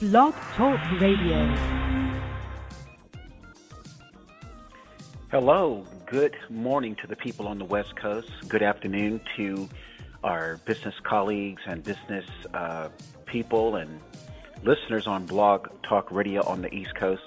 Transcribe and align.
Blog 0.00 0.32
Talk 0.54 0.80
Radio. 0.98 1.54
Hello, 5.30 5.84
good 6.06 6.34
morning 6.48 6.96
to 7.02 7.06
the 7.06 7.16
people 7.16 7.46
on 7.46 7.58
the 7.58 7.66
West 7.66 7.96
Coast. 7.96 8.30
Good 8.48 8.62
afternoon 8.62 9.20
to 9.36 9.68
our 10.24 10.56
business 10.64 10.94
colleagues 11.02 11.60
and 11.66 11.84
business 11.84 12.24
uh, 12.54 12.88
people 13.26 13.76
and 13.76 14.00
listeners 14.64 15.06
on 15.06 15.26
Blog 15.26 15.68
Talk 15.82 16.10
Radio 16.10 16.46
on 16.46 16.62
the 16.62 16.74
East 16.74 16.94
Coast. 16.94 17.24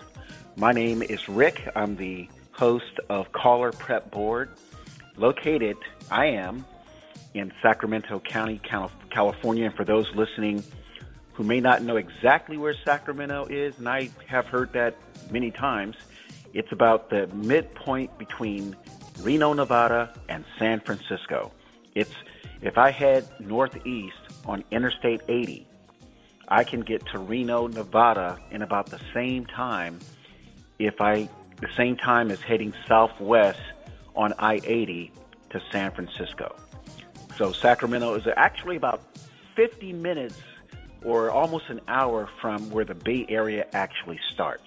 My 0.55 0.71
name 0.71 1.03
is 1.03 1.29
Rick. 1.29 1.69
I'm 1.75 1.95
the 1.95 2.27
host 2.53 2.99
of 3.07 3.31
Caller 3.33 3.71
Prep 3.71 4.09
Board, 4.09 4.49
located, 5.15 5.77
I 6.09 6.25
am, 6.25 6.65
in 7.35 7.53
Sacramento 7.61 8.19
County, 8.21 8.59
California. 9.11 9.65
And 9.65 9.75
for 9.75 9.85
those 9.85 10.07
listening 10.15 10.63
who 11.33 11.43
may 11.43 11.59
not 11.59 11.81
know 11.81 11.97
exactly 11.97 12.57
where 12.57 12.75
Sacramento 12.85 13.47
is, 13.49 13.77
and 13.77 13.89
I 13.89 14.09
have 14.27 14.47
heard 14.47 14.73
that 14.73 14.95
many 15.31 15.51
times. 15.51 15.95
It's 16.53 16.71
about 16.71 17.09
the 17.09 17.27
midpoint 17.27 18.17
between 18.17 18.75
Reno, 19.21 19.53
Nevada, 19.53 20.13
and 20.29 20.45
San 20.59 20.79
Francisco. 20.79 21.51
It's 21.95 22.13
if 22.61 22.77
I 22.77 22.91
head 22.91 23.27
northeast 23.39 24.15
on 24.45 24.63
Interstate 24.71 25.21
80, 25.27 25.67
I 26.47 26.63
can 26.63 26.81
get 26.81 27.05
to 27.07 27.19
Reno, 27.19 27.67
Nevada 27.67 28.39
in 28.51 28.61
about 28.61 28.87
the 28.87 28.99
same 29.13 29.45
time 29.45 29.99
if 30.79 31.01
I 31.01 31.29
the 31.59 31.69
same 31.75 31.95
time 31.95 32.29
as 32.29 32.41
heading 32.41 32.73
southwest 32.87 33.59
on 34.15 34.33
I-80 34.37 35.11
to 35.51 35.61
San 35.71 35.91
Francisco. 35.91 36.55
So 37.37 37.51
Sacramento 37.51 38.15
is 38.15 38.27
actually 38.35 38.75
about 38.75 39.01
50 39.55 39.93
minutes 39.93 40.39
or 41.03 41.29
almost 41.31 41.69
an 41.69 41.81
hour 41.87 42.29
from 42.41 42.69
where 42.69 42.85
the 42.85 42.95
Bay 42.95 43.25
Area 43.29 43.65
actually 43.73 44.19
starts. 44.31 44.63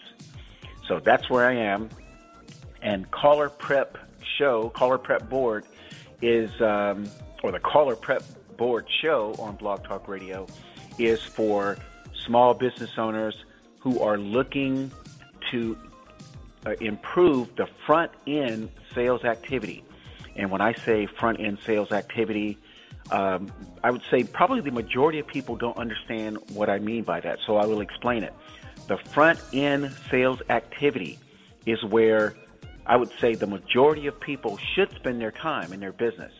So 0.86 1.00
that's 1.00 1.28
where 1.28 1.48
I 1.48 1.54
am. 1.54 1.88
And 2.82 3.10
Caller 3.10 3.48
Prep 3.48 3.98
Show, 4.38 4.70
Caller 4.70 4.98
Prep 4.98 5.28
Board 5.28 5.64
is, 6.22 6.50
um, 6.60 7.08
or 7.42 7.52
the 7.52 7.60
Caller 7.60 7.96
Prep 7.96 8.22
Board 8.56 8.86
Show 9.02 9.34
on 9.38 9.56
Blog 9.56 9.84
Talk 9.84 10.08
Radio 10.08 10.46
is 10.98 11.22
for 11.22 11.76
small 12.24 12.54
business 12.54 12.90
owners 12.96 13.44
who 13.80 14.00
are 14.00 14.18
looking 14.18 14.90
to 15.50 15.76
uh, 16.64 16.72
improve 16.80 17.54
the 17.56 17.68
front 17.86 18.10
end 18.26 18.70
sales 18.94 19.24
activity. 19.24 19.84
And 20.34 20.50
when 20.50 20.60
I 20.60 20.74
say 20.74 21.06
front 21.06 21.40
end 21.40 21.58
sales 21.64 21.92
activity, 21.92 22.58
um, 23.10 23.52
I 23.82 23.90
would 23.90 24.02
say 24.10 24.24
probably 24.24 24.60
the 24.60 24.70
majority 24.70 25.18
of 25.18 25.26
people 25.26 25.56
don't 25.56 25.76
understand 25.78 26.38
what 26.52 26.68
I 26.68 26.78
mean 26.78 27.04
by 27.04 27.20
that, 27.20 27.38
so 27.46 27.56
I 27.56 27.66
will 27.66 27.80
explain 27.80 28.22
it. 28.22 28.34
The 28.88 28.98
front 28.98 29.40
end 29.52 29.94
sales 30.10 30.40
activity 30.48 31.18
is 31.66 31.82
where 31.84 32.34
I 32.86 32.96
would 32.96 33.10
say 33.20 33.34
the 33.34 33.46
majority 33.46 34.06
of 34.06 34.18
people 34.20 34.58
should 34.74 34.90
spend 34.94 35.20
their 35.20 35.32
time 35.32 35.72
in 35.72 35.80
their 35.80 35.92
business. 35.92 36.32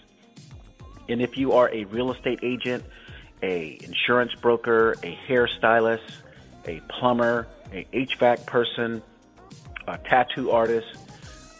And 1.08 1.20
if 1.20 1.36
you 1.36 1.52
are 1.52 1.70
a 1.72 1.84
real 1.84 2.12
estate 2.12 2.40
agent, 2.42 2.84
a 3.42 3.78
insurance 3.82 4.34
broker, 4.34 4.92
a 5.02 5.18
hairstylist, 5.28 6.10
a 6.66 6.80
plumber, 6.88 7.48
a 7.72 7.86
HVAC 7.92 8.46
person, 8.46 9.02
a 9.86 9.98
tattoo 9.98 10.50
artist, 10.50 10.88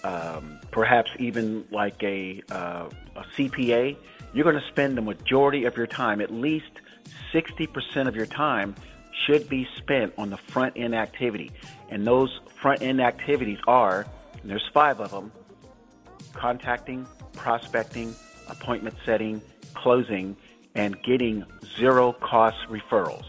um, 0.05 0.59
perhaps 0.71 1.11
even 1.19 1.65
like 1.71 2.03
a, 2.03 2.43
uh, 2.51 2.89
a 3.17 3.25
CPA, 3.37 3.97
you're 4.37 4.45
going 4.45 4.63
to 4.63 4.69
spend 4.69 4.99
the 4.99 5.03
majority 5.03 5.65
of 5.65 5.79
your 5.79 5.87
time, 5.87 6.21
at 6.21 6.31
least 6.31 6.71
60% 7.33 8.07
of 8.07 8.15
your 8.15 8.27
time, 8.27 8.75
should 9.25 9.49
be 9.49 9.67
spent 9.79 10.13
on 10.19 10.29
the 10.29 10.37
front 10.37 10.75
end 10.77 10.95
activity. 10.95 11.51
And 11.89 12.07
those 12.07 12.41
front 12.61 12.83
end 12.83 13.01
activities 13.01 13.59
are, 13.67 14.07
there's 14.45 14.69
five 14.75 15.01
of 15.01 15.11
them 15.11 15.33
contacting, 16.35 17.07
prospecting, 17.33 18.15
appointment 18.49 18.95
setting, 19.07 19.41
closing, 19.73 20.37
and 20.75 21.03
getting 21.03 21.43
zero 21.79 22.13
cost 22.13 22.59
referrals. 22.69 23.25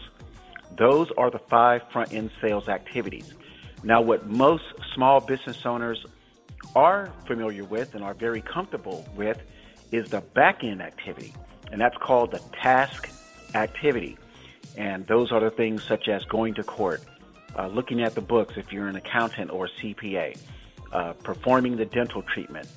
Those 0.76 1.10
are 1.16 1.30
the 1.30 1.38
five 1.38 1.80
front 1.90 2.12
end 2.12 2.30
sales 2.42 2.68
activities. 2.68 3.32
Now, 3.82 4.02
what 4.02 4.26
most 4.26 4.64
small 4.94 5.20
business 5.20 5.64
owners 5.64 6.04
are 6.76 7.10
familiar 7.26 7.64
with 7.64 7.94
and 7.94 8.04
are 8.04 8.12
very 8.12 8.42
comfortable 8.42 9.08
with 9.16 9.40
is 9.92 10.10
the 10.10 10.20
back 10.20 10.64
end 10.64 10.82
activity, 10.82 11.34
and 11.70 11.80
that's 11.80 11.96
called 11.96 12.32
the 12.32 12.40
task 12.60 13.08
activity. 13.54 14.16
And 14.76 15.06
those 15.06 15.32
are 15.32 15.40
the 15.40 15.50
things 15.50 15.82
such 15.82 16.08
as 16.08 16.24
going 16.24 16.54
to 16.54 16.62
court, 16.62 17.02
uh, 17.56 17.66
looking 17.66 18.02
at 18.02 18.14
the 18.14 18.20
books 18.20 18.56
if 18.56 18.72
you're 18.72 18.88
an 18.88 18.96
accountant 18.96 19.50
or 19.50 19.68
CPA, 19.68 20.38
uh, 20.92 21.12
performing 21.14 21.76
the 21.76 21.84
dental 21.84 22.22
treatment, 22.22 22.68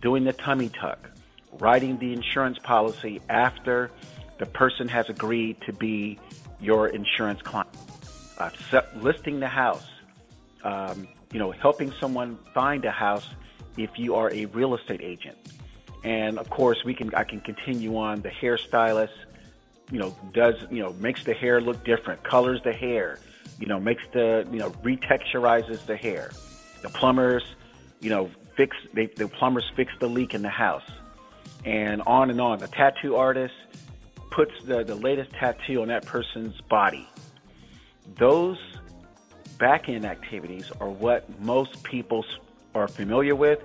doing 0.00 0.24
the 0.24 0.32
tummy 0.32 0.68
tuck, 0.68 1.10
writing 1.58 1.98
the 1.98 2.12
insurance 2.12 2.58
policy 2.58 3.20
after 3.28 3.90
the 4.38 4.46
person 4.46 4.88
has 4.88 5.08
agreed 5.10 5.60
to 5.66 5.72
be 5.72 6.18
your 6.60 6.88
insurance 6.88 7.42
client, 7.42 7.68
uh, 8.38 8.50
listing 8.96 9.40
the 9.40 9.48
house, 9.48 9.86
um, 10.64 11.06
you 11.32 11.38
know, 11.38 11.50
helping 11.50 11.92
someone 11.92 12.38
find 12.54 12.84
a 12.84 12.90
house 12.90 13.28
if 13.76 13.98
you 13.98 14.14
are 14.14 14.32
a 14.32 14.46
real 14.46 14.74
estate 14.74 15.00
agent. 15.02 15.36
And 16.04 16.38
of 16.38 16.48
course, 16.50 16.82
we 16.84 16.94
can 16.94 17.14
I 17.14 17.24
can 17.24 17.40
continue 17.40 17.96
on. 17.96 18.22
The 18.22 18.30
hairstylist, 18.30 19.10
you 19.90 19.98
know, 19.98 20.16
does 20.32 20.54
you 20.70 20.82
know 20.82 20.92
makes 20.94 21.24
the 21.24 21.34
hair 21.34 21.60
look 21.60 21.84
different, 21.84 22.22
colors 22.22 22.60
the 22.64 22.72
hair, 22.72 23.18
you 23.58 23.66
know, 23.66 23.78
makes 23.78 24.02
the 24.12 24.46
you 24.50 24.58
know 24.58 24.70
retexturizes 24.82 25.84
the 25.86 25.96
hair. 25.96 26.30
The 26.82 26.88
plumbers, 26.88 27.44
you 28.00 28.08
know, 28.08 28.30
fix 28.56 28.76
they, 28.94 29.06
the 29.06 29.28
plumbers 29.28 29.70
fix 29.76 29.92
the 30.00 30.08
leak 30.08 30.34
in 30.34 30.42
the 30.42 30.48
house, 30.48 30.88
and 31.64 32.00
on 32.02 32.30
and 32.30 32.40
on. 32.40 32.58
The 32.58 32.68
tattoo 32.68 33.16
artist 33.16 33.54
puts 34.30 34.52
the 34.64 34.82
the 34.84 34.94
latest 34.94 35.32
tattoo 35.32 35.82
on 35.82 35.88
that 35.88 36.06
person's 36.06 36.58
body. 36.62 37.06
Those 38.16 38.58
back 39.58 39.90
end 39.90 40.06
activities 40.06 40.72
are 40.80 40.88
what 40.88 41.28
most 41.40 41.82
people 41.82 42.24
are 42.74 42.88
familiar 42.88 43.36
with 43.36 43.62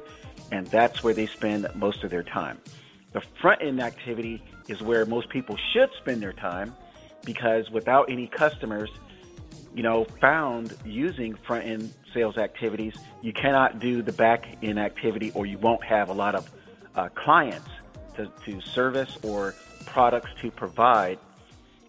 and 0.52 0.68
that's 0.68 1.04
where 1.04 1.14
they 1.14 1.26
spend 1.28 1.68
most 1.76 2.04
of 2.04 2.10
their 2.10 2.24
time. 2.24 2.60
The 3.14 3.22
front 3.42 3.62
end 3.62 3.82
activity 3.82 4.44
is 4.68 4.82
where 4.82 5.06
most 5.06 5.30
people 5.30 5.58
should 5.74 5.90
spend 6.00 6.22
their 6.22 6.34
time 6.34 6.76
because 7.24 7.70
without 7.72 8.10
any 8.10 8.28
customers, 8.28 8.90
you 9.74 9.84
know, 9.84 10.06
found 10.22 10.76
using 10.86 11.36
front 11.36 11.66
end 11.66 11.94
sales 12.14 12.38
activities, 12.38 12.94
you 13.22 13.34
cannot 13.34 13.80
do 13.80 14.02
the 14.02 14.12
back 14.12 14.58
end 14.64 14.80
activity 14.80 15.32
or 15.34 15.46
you 15.46 15.58
won't 15.58 15.84
have 15.84 16.10
a 16.10 16.14
lot 16.14 16.36
of 16.36 16.50
uh, 16.96 17.10
clients 17.10 17.70
to, 18.16 18.32
to 18.46 18.62
service 18.62 19.18
or 19.24 19.54
products 19.86 20.30
to 20.42 20.52
provide 20.52 21.20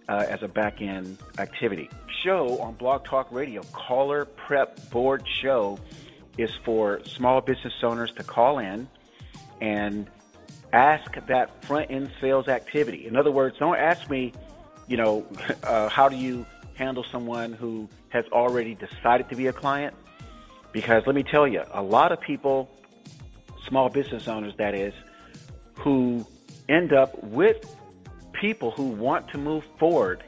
uh, 0.09 0.25
as 0.29 0.43
a 0.43 0.49
back 0.49 0.81
end 0.81 1.19
activity. 1.39 1.91
Show 2.23 2.59
on 2.61 2.75
Blog 2.75 3.05
Talk 3.05 3.31
Radio, 3.31 3.63
Caller 3.73 4.25
Prep 4.25 4.91
Board 4.91 5.25
Show 5.27 5.79
is 6.39 6.51
for 6.65 7.01
small 7.05 7.41
business 7.41 7.75
owners 7.83 8.13
to 8.13 8.23
call 8.23 8.59
in 8.59 8.89
and 9.61 10.09
ask 10.73 11.15
that 11.27 11.65
front 11.65 11.91
end 11.91 12.11
sales 12.21 12.49
activity. 12.49 13.07
In 13.07 13.17
other 13.17 13.31
words, 13.31 13.57
don't 13.59 13.77
ask 13.77 14.09
me, 14.11 14.33
you 14.87 14.97
know, 14.97 15.27
uh, 15.63 15.89
how 15.89 16.09
do 16.09 16.17
you 16.17 16.47
handle 16.75 17.05
someone 17.11 17.53
who 17.53 17.89
has 18.11 18.25
already 18.33 18.75
decided 18.75 19.29
to 19.31 19.37
be 19.37 19.47
a 19.47 19.53
client? 19.53 19.95
Because 20.73 21.07
let 21.07 21.15
me 21.15 21.23
tell 21.23 21.49
you, 21.49 21.63
a 21.73 21.83
lot 21.83 22.13
of 22.13 22.21
people, 22.21 22.71
small 23.67 23.89
business 23.89 24.29
owners 24.29 24.55
that 24.59 24.75
is, 24.75 24.93
who 25.75 26.27
end 26.69 26.93
up 26.93 27.23
with 27.23 27.77
people 28.33 28.71
who 28.71 28.85
want 28.85 29.29
to 29.29 29.39
move 29.39 29.65
forward 29.79 30.23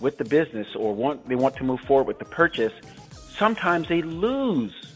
with 0.00 0.18
the 0.18 0.24
business 0.24 0.66
or 0.76 0.94
want 0.94 1.26
they 1.26 1.34
want 1.34 1.56
to 1.56 1.64
move 1.64 1.80
forward 1.80 2.06
with 2.06 2.18
the 2.18 2.24
purchase, 2.26 2.72
sometimes 3.38 3.88
they 3.88 4.02
lose 4.02 4.95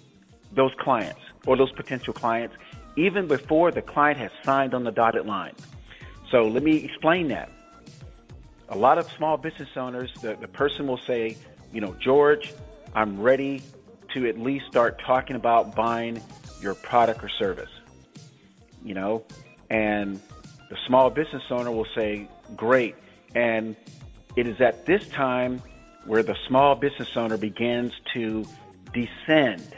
those 0.52 0.72
clients 0.78 1.20
or 1.46 1.56
those 1.56 1.72
potential 1.72 2.12
clients 2.12 2.54
even 2.96 3.26
before 3.26 3.70
the 3.70 3.82
client 3.82 4.18
has 4.18 4.30
signed 4.44 4.74
on 4.74 4.84
the 4.84 4.90
dotted 4.90 5.26
line. 5.26 5.54
So 6.30 6.46
let 6.46 6.62
me 6.62 6.84
explain 6.84 7.28
that. 7.28 7.50
A 8.68 8.76
lot 8.76 8.98
of 8.98 9.10
small 9.16 9.36
business 9.36 9.68
owners, 9.76 10.12
the, 10.22 10.36
the 10.40 10.48
person 10.48 10.86
will 10.86 11.00
say, 11.06 11.36
you 11.72 11.80
know, 11.80 11.94
George, 12.00 12.52
I'm 12.94 13.20
ready 13.20 13.62
to 14.14 14.28
at 14.28 14.38
least 14.38 14.66
start 14.66 15.00
talking 15.04 15.36
about 15.36 15.74
buying 15.74 16.22
your 16.60 16.74
product 16.74 17.24
or 17.24 17.28
service. 17.28 17.70
You 18.84 18.94
know, 18.94 19.24
and 19.68 20.20
the 20.68 20.76
small 20.86 21.10
business 21.10 21.42
owner 21.50 21.70
will 21.70 21.86
say, 21.94 22.28
great. 22.56 22.94
And 23.34 23.76
it 24.36 24.46
is 24.46 24.60
at 24.60 24.86
this 24.86 25.06
time 25.08 25.60
where 26.06 26.22
the 26.22 26.36
small 26.48 26.74
business 26.74 27.16
owner 27.16 27.36
begins 27.36 27.92
to 28.14 28.44
descend 28.92 29.74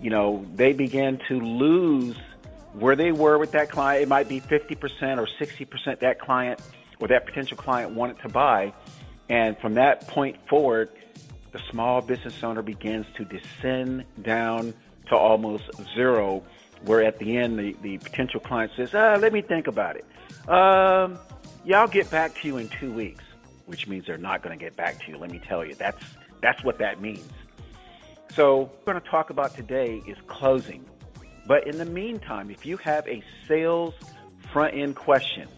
you 0.00 0.10
know, 0.10 0.46
they 0.54 0.72
began 0.72 1.20
to 1.28 1.40
lose 1.40 2.16
where 2.72 2.96
they 2.96 3.12
were 3.12 3.38
with 3.38 3.52
that 3.52 3.70
client. 3.70 4.02
It 4.02 4.08
might 4.08 4.28
be 4.28 4.40
50% 4.40 5.18
or 5.18 5.26
60% 5.26 6.00
that 6.00 6.20
client 6.20 6.60
or 7.00 7.08
that 7.08 7.26
potential 7.26 7.56
client 7.56 7.92
wanted 7.92 8.20
to 8.20 8.28
buy. 8.28 8.72
And 9.28 9.58
from 9.58 9.74
that 9.74 10.08
point 10.08 10.36
forward, 10.48 10.90
the 11.52 11.60
small 11.70 12.00
business 12.00 12.42
owner 12.42 12.62
begins 12.62 13.06
to 13.16 13.24
descend 13.24 14.04
down 14.22 14.74
to 15.08 15.16
almost 15.16 15.64
zero, 15.94 16.42
where 16.84 17.02
at 17.02 17.18
the 17.18 17.36
end 17.36 17.58
the, 17.58 17.76
the 17.82 17.98
potential 17.98 18.40
client 18.40 18.72
says, 18.76 18.94
ah, 18.94 19.16
let 19.20 19.32
me 19.32 19.42
think 19.42 19.66
about 19.66 19.96
it. 19.96 20.04
Um, 20.48 21.18
yeah, 21.64 21.80
I'll 21.80 21.88
get 21.88 22.10
back 22.10 22.34
to 22.40 22.48
you 22.48 22.56
in 22.56 22.68
two 22.68 22.92
weeks, 22.92 23.24
which 23.66 23.86
means 23.86 24.06
they're 24.06 24.16
not 24.16 24.42
going 24.42 24.56
to 24.56 24.62
get 24.64 24.76
back 24.76 25.04
to 25.04 25.10
you. 25.10 25.18
Let 25.18 25.30
me 25.30 25.40
tell 25.46 25.64
you, 25.64 25.74
that's, 25.74 26.02
that's 26.40 26.62
what 26.64 26.78
that 26.78 27.00
means. 27.00 27.28
So, 28.34 28.58
what 28.58 28.70
we're 28.86 28.92
going 28.92 29.02
to 29.02 29.10
talk 29.10 29.30
about 29.30 29.56
today 29.56 30.00
is 30.06 30.16
closing. 30.28 30.84
But 31.48 31.66
in 31.66 31.78
the 31.78 31.84
meantime, 31.84 32.48
if 32.50 32.64
you 32.64 32.76
have 32.76 33.04
a 33.08 33.24
sales 33.48 33.92
front 34.52 34.76
end 34.76 34.94
question 34.94 35.48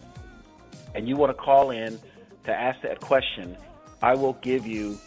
and 0.95 1.07
you 1.07 1.15
want 1.15 1.29
to 1.29 1.35
call 1.35 1.69
in 1.69 1.99
to 2.45 2.51
ask 2.51 2.81
that 2.81 2.99
question, 2.99 3.55
I 4.01 4.15
will 4.15 4.33
give 4.41 4.65
you 4.65 4.97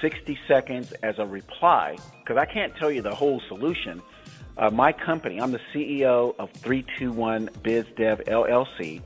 60 0.00 0.38
seconds 0.48 0.92
as 1.02 1.18
a 1.18 1.26
reply 1.26 1.98
because 2.20 2.38
I 2.38 2.46
can't 2.46 2.74
tell 2.76 2.90
you 2.90 3.02
the 3.02 3.14
whole 3.14 3.42
solution. 3.46 4.00
Uh, 4.56 4.70
my 4.70 4.92
company, 4.92 5.38
I'm 5.38 5.52
the 5.52 5.60
CEO 5.74 6.34
of 6.38 6.50
321 6.52 7.50
BizDev 7.62 8.26
LLC, 8.26 9.02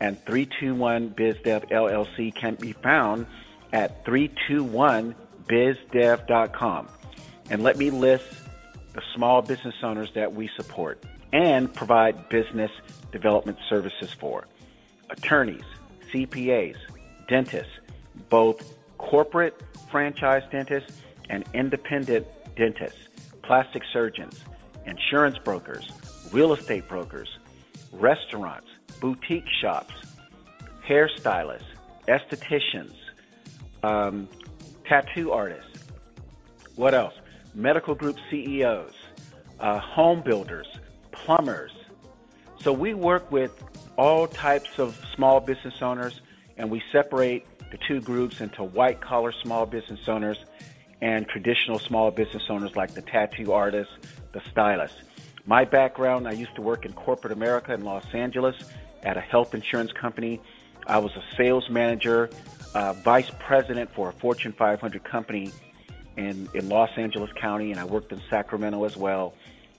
and 0.00 0.18
321 0.24 1.10
BizDev 1.10 1.70
LLC 1.70 2.34
can 2.34 2.56
be 2.56 2.72
found 2.72 3.28
at 3.72 4.04
321bizdev.com. 4.04 6.88
And 7.50 7.62
let 7.62 7.76
me 7.76 7.90
list 7.90 8.26
the 8.92 9.02
small 9.14 9.42
business 9.42 9.74
owners 9.82 10.10
that 10.14 10.34
we 10.34 10.48
support 10.56 11.02
and 11.32 11.72
provide 11.72 12.28
business 12.28 12.70
development 13.12 13.58
services 13.68 14.12
for 14.12 14.46
attorneys, 15.10 15.64
CPAs, 16.12 16.76
dentists, 17.28 17.72
both 18.28 18.74
corporate 18.98 19.60
franchise 19.90 20.42
dentists 20.50 21.00
and 21.28 21.44
independent 21.54 22.26
dentists, 22.56 23.08
plastic 23.42 23.82
surgeons, 23.92 24.44
insurance 24.86 25.38
brokers, 25.38 25.90
real 26.32 26.52
estate 26.52 26.88
brokers, 26.88 27.38
restaurants, 27.92 28.68
boutique 29.00 29.48
shops, 29.60 29.94
hairstylists, 30.88 31.64
estheticians, 32.08 32.94
um, 33.82 34.28
tattoo 34.84 35.32
artists. 35.32 35.84
What 36.76 36.94
else? 36.94 37.14
Medical 37.56 37.94
group 37.94 38.18
CEOs, 38.30 38.92
uh, 39.60 39.78
home 39.78 40.20
builders, 40.20 40.66
plumbers. 41.10 41.72
So 42.60 42.70
we 42.70 42.92
work 42.92 43.32
with 43.32 43.64
all 43.96 44.26
types 44.26 44.78
of 44.78 45.02
small 45.14 45.40
business 45.40 45.80
owners 45.80 46.20
and 46.58 46.70
we 46.70 46.82
separate 46.92 47.46
the 47.70 47.78
two 47.88 48.02
groups 48.02 48.42
into 48.42 48.62
white 48.62 49.00
collar 49.00 49.32
small 49.42 49.64
business 49.64 50.06
owners 50.06 50.36
and 51.00 51.26
traditional 51.28 51.78
small 51.78 52.10
business 52.10 52.42
owners 52.50 52.76
like 52.76 52.92
the 52.92 53.00
tattoo 53.00 53.54
artists, 53.54 53.94
the 54.32 54.42
stylists. 54.50 55.00
My 55.46 55.64
background, 55.64 56.28
I 56.28 56.32
used 56.32 56.54
to 56.56 56.60
work 56.60 56.84
in 56.84 56.92
corporate 56.92 57.32
America 57.32 57.72
in 57.72 57.86
Los 57.86 58.04
Angeles 58.12 58.56
at 59.02 59.16
a 59.16 59.22
health 59.22 59.54
insurance 59.54 59.92
company. 59.92 60.42
I 60.86 60.98
was 60.98 61.12
a 61.16 61.24
sales 61.38 61.70
manager, 61.70 62.28
uh, 62.74 62.92
vice 62.92 63.30
president 63.38 63.90
for 63.94 64.10
a 64.10 64.12
Fortune 64.12 64.52
500 64.52 65.02
company 65.04 65.50
in, 66.16 66.48
in 66.54 66.68
Los 66.68 66.90
Angeles 66.96 67.30
County, 67.32 67.70
and 67.70 67.80
I 67.80 67.84
worked 67.84 68.12
in 68.12 68.20
Sacramento 68.30 68.84
as 68.84 68.96
well. 68.96 69.34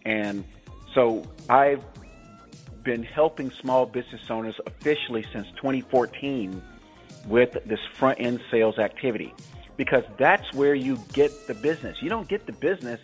And 0.06 0.44
so 0.94 1.24
I've 1.50 1.84
been 2.84 3.04
helping 3.04 3.52
small 3.52 3.86
business 3.86 4.22
owners 4.30 4.56
officially 4.66 5.26
since 5.34 5.48
2014 5.58 6.62
with 7.28 7.58
this 7.66 7.80
front 7.96 8.20
end 8.20 8.40
sales 8.50 8.80
activity 8.80 9.34
because 9.76 10.04
that's 10.18 10.54
where 10.54 10.74
you 10.74 10.98
get 11.14 11.48
the 11.48 11.54
business. 11.54 12.02
You 12.02 12.10
don't 12.10 12.28
get 12.28 12.46
the 12.46 12.54
business 12.54 13.00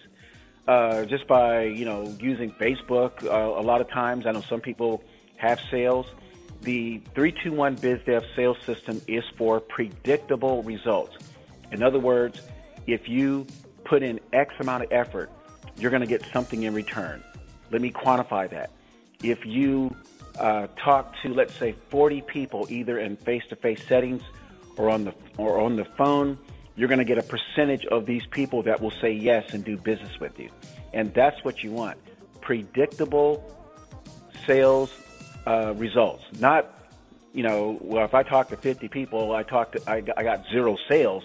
uh, 0.68 1.06
just 1.06 1.28
by 1.28 1.64
you 1.64 1.86
know 1.86 2.16
using 2.20 2.52
Facebook. 2.52 3.24
Uh, 3.24 3.60
a 3.60 3.62
lot 3.62 3.82
of 3.82 3.90
times, 3.90 4.26
I 4.26 4.32
know 4.32 4.42
some 4.42 4.62
people 4.62 5.04
have 5.38 5.60
sales. 5.70 6.08
The 6.62 7.00
321 7.14 7.76
BizDev 7.78 8.24
sales 8.36 8.58
system 8.66 9.02
is 9.08 9.26
for 9.38 9.60
predictable 9.60 10.64
results. 10.64 11.18
In 11.72 11.84
other 11.84 12.00
words, 12.00 12.42
if 12.88 13.08
you 13.08 13.48
put 13.84 14.04
in 14.04 14.20
X 14.32 14.54
amount 14.60 14.84
of 14.84 14.92
effort, 14.92 15.32
you're 15.78 15.92
going 15.92 16.02
to 16.02 16.08
get 16.08 16.26
something 16.32 16.64
in 16.64 16.74
return. 16.74 17.24
Let 17.72 17.82
me 17.82 17.92
quantify 17.92 18.50
that. 18.52 18.72
If 19.22 19.46
you 19.46 19.96
uh, 20.40 20.68
talk 20.84 21.16
to, 21.24 21.34
let's 21.34 21.56
say, 21.56 21.76
40 21.90 22.22
people, 22.22 22.68
either 22.70 23.00
in 23.00 23.16
face-to-face 23.18 23.88
settings 23.88 24.22
or 24.78 24.90
on 24.90 25.06
the 25.06 25.14
or 25.38 25.60
on 25.60 25.76
the 25.76 25.86
phone, 25.86 26.38
you're 26.76 26.88
going 26.88 27.00
to 27.00 27.06
get 27.06 27.18
a 27.18 27.24
percentage 27.24 27.86
of 27.86 28.06
these 28.06 28.26
people 28.28 28.64
that 28.64 28.82
will 28.82 28.94
say 29.02 29.12
yes 29.12 29.54
and 29.54 29.64
do 29.64 29.78
business 29.78 30.20
with 30.20 30.40
you, 30.40 30.50
and 30.94 31.14
that's 31.14 31.44
what 31.44 31.64
you 31.64 31.72
want: 31.72 31.98
predictable 32.42 33.44
sales 34.46 34.92
uh, 35.46 35.74
results. 35.76 36.24
Not, 36.40 36.68
you 37.34 37.44
know, 37.44 37.78
well, 37.82 38.06
if 38.06 38.14
I 38.14 38.24
talk 38.24 38.50
to 38.50 38.58
50 38.58 38.88
people, 38.88 39.34
I 39.34 39.44
talk 39.44 39.74
to, 39.74 39.90
I, 39.90 40.04
I 40.18 40.24
got 40.24 40.46
zero 40.52 40.78
sales, 40.90 41.24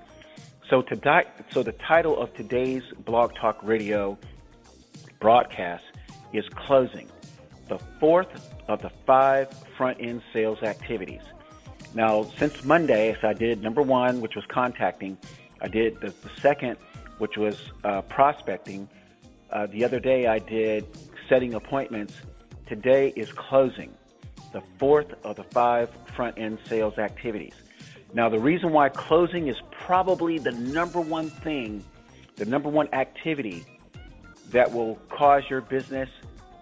So 0.69 0.83
to 0.83 0.95
di- 0.95 1.27
so 1.51 1.65
the 1.65 1.73
title 1.73 2.17
of 2.17 2.33
today's 2.35 2.85
Blog 3.05 3.35
Talk 3.35 3.59
Radio 3.65 4.17
broadcast 5.19 5.83
is 6.33 6.45
closing, 6.55 7.09
the 7.67 7.81
fourth 7.99 8.29
of 8.69 8.83
the 8.83 8.91
five 9.05 9.53
front 9.77 10.01
end 10.01 10.23
sales 10.33 10.62
activities. 10.62 11.23
Now, 11.95 12.25
since 12.39 12.65
Monday, 12.65 13.17
so 13.21 13.29
I 13.29 13.33
did 13.33 13.63
number 13.63 13.83
one, 13.83 14.21
which 14.21 14.37
was 14.37 14.45
contacting. 14.47 15.19
I 15.61 15.69
did 15.69 16.01
the, 16.01 16.09
the 16.09 16.31
second, 16.41 16.77
which 17.19 17.37
was 17.37 17.61
uh, 17.83 18.03
prospecting. 18.03 18.89
Uh, 19.51 19.67
the 19.67 19.85
other 19.85 19.99
day 19.99 20.27
I 20.27 20.39
did 20.39 20.87
setting 21.29 21.55
appointments. 21.55 22.15
Today 22.67 23.13
is 23.17 23.33
closing, 23.33 23.93
the 24.53 24.63
fourth 24.79 25.13
of 25.25 25.35
the 25.37 25.43
five 25.45 25.91
front 26.15 26.39
end 26.39 26.59
sales 26.67 26.99
activities. 26.99 27.55
Now, 28.15 28.29
the 28.29 28.39
reason 28.39 28.73
why 28.73 28.89
closing 28.89 29.49
is 29.49 29.57
probably 29.71 30.39
the 30.39 30.53
number 30.53 31.00
one 31.00 31.31
thing, 31.31 31.85
the 32.37 32.45
number 32.45 32.69
one 32.69 32.88
activity 32.93 33.64
that 34.50 34.73
will 34.73 34.97
cause 35.09 35.43
your 35.50 35.61
business 35.61 36.09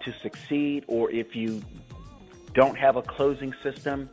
to 0.05 0.13
succeed, 0.23 0.85
or 0.87 1.11
if 1.11 1.35
you 1.35 1.61
don't 2.53 2.77
have 2.77 2.95
a 2.95 3.01
closing 3.01 3.53
system, 3.61 4.09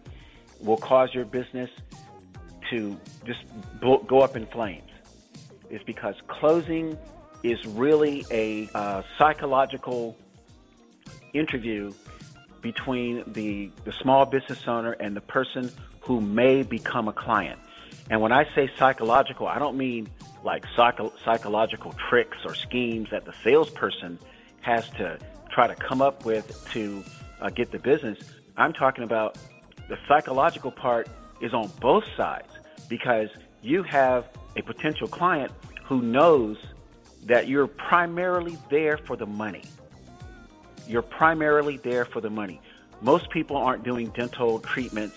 will 0.61 0.77
cause 0.77 1.15
your 1.15 1.25
business 1.25 1.71
to 2.71 2.99
just 3.25 3.41
go 3.81 4.21
up 4.21 4.37
in 4.37 4.47
flames, 4.47 4.91
is 5.71 5.83
because 5.85 6.15
closing 6.29 6.99
is 7.43 7.65
really 7.67 8.25
a 8.31 8.69
uh, 8.75 9.03
psychological 9.19 10.17
interview 11.33 11.93
between 12.63 13.23
the, 13.33 13.71
the 13.85 13.93
small 13.93 14.27
business 14.27 14.67
owner 14.67 14.93
and 14.93 15.15
the 15.15 15.21
person 15.21 15.71
who 16.01 16.21
may 16.21 16.63
become 16.63 17.07
a 17.09 17.13
client. 17.13 17.61
And 18.11 18.21
when 18.21 18.33
I 18.33 18.45
say 18.55 18.71
psychological, 18.79 19.47
I 19.47 19.59
don't 19.59 19.77
mean 19.77 20.09
like 20.43 20.65
psycho- 20.75 21.13
psychological 21.25 21.93
tricks 22.09 22.39
or 22.45 22.55
schemes 22.55 23.11
that 23.11 23.25
the 23.25 23.35
salesperson 23.45 24.19
has 24.61 24.89
to 24.91 25.19
try 25.51 25.67
to 25.67 25.75
come 25.75 26.03
up 26.03 26.25
with 26.25 26.69
to 26.73 27.05
uh, 27.41 27.51
get 27.51 27.71
the 27.71 27.79
business. 27.79 28.19
I'm 28.57 28.73
talking 28.73 29.05
about 29.05 29.39
the 29.88 29.99
psychological 30.09 30.71
part 30.71 31.09
is 31.40 31.55
on 31.55 31.71
both 31.81 32.05
sides 32.16 32.49
because 32.88 33.28
you 33.62 33.83
have 33.83 34.26
a 34.57 34.62
potential 34.62 35.09
client 35.09 35.52
who 35.85 36.02
knows 36.02 36.57
that 37.25 37.49
you're 37.49 37.66
primarily 37.66 38.57
there 38.71 38.99
for 38.99 39.16
the 39.16 39.26
money. 39.26 39.62
You're 40.88 41.02
primarily 41.02 41.76
there 41.78 42.05
for 42.05 42.21
the 42.21 42.31
money. 42.31 42.61
Most 43.02 43.31
people 43.31 43.57
aren't 43.57 43.85
doing 43.85 44.09
dental 44.11 44.61
treatments 44.61 45.16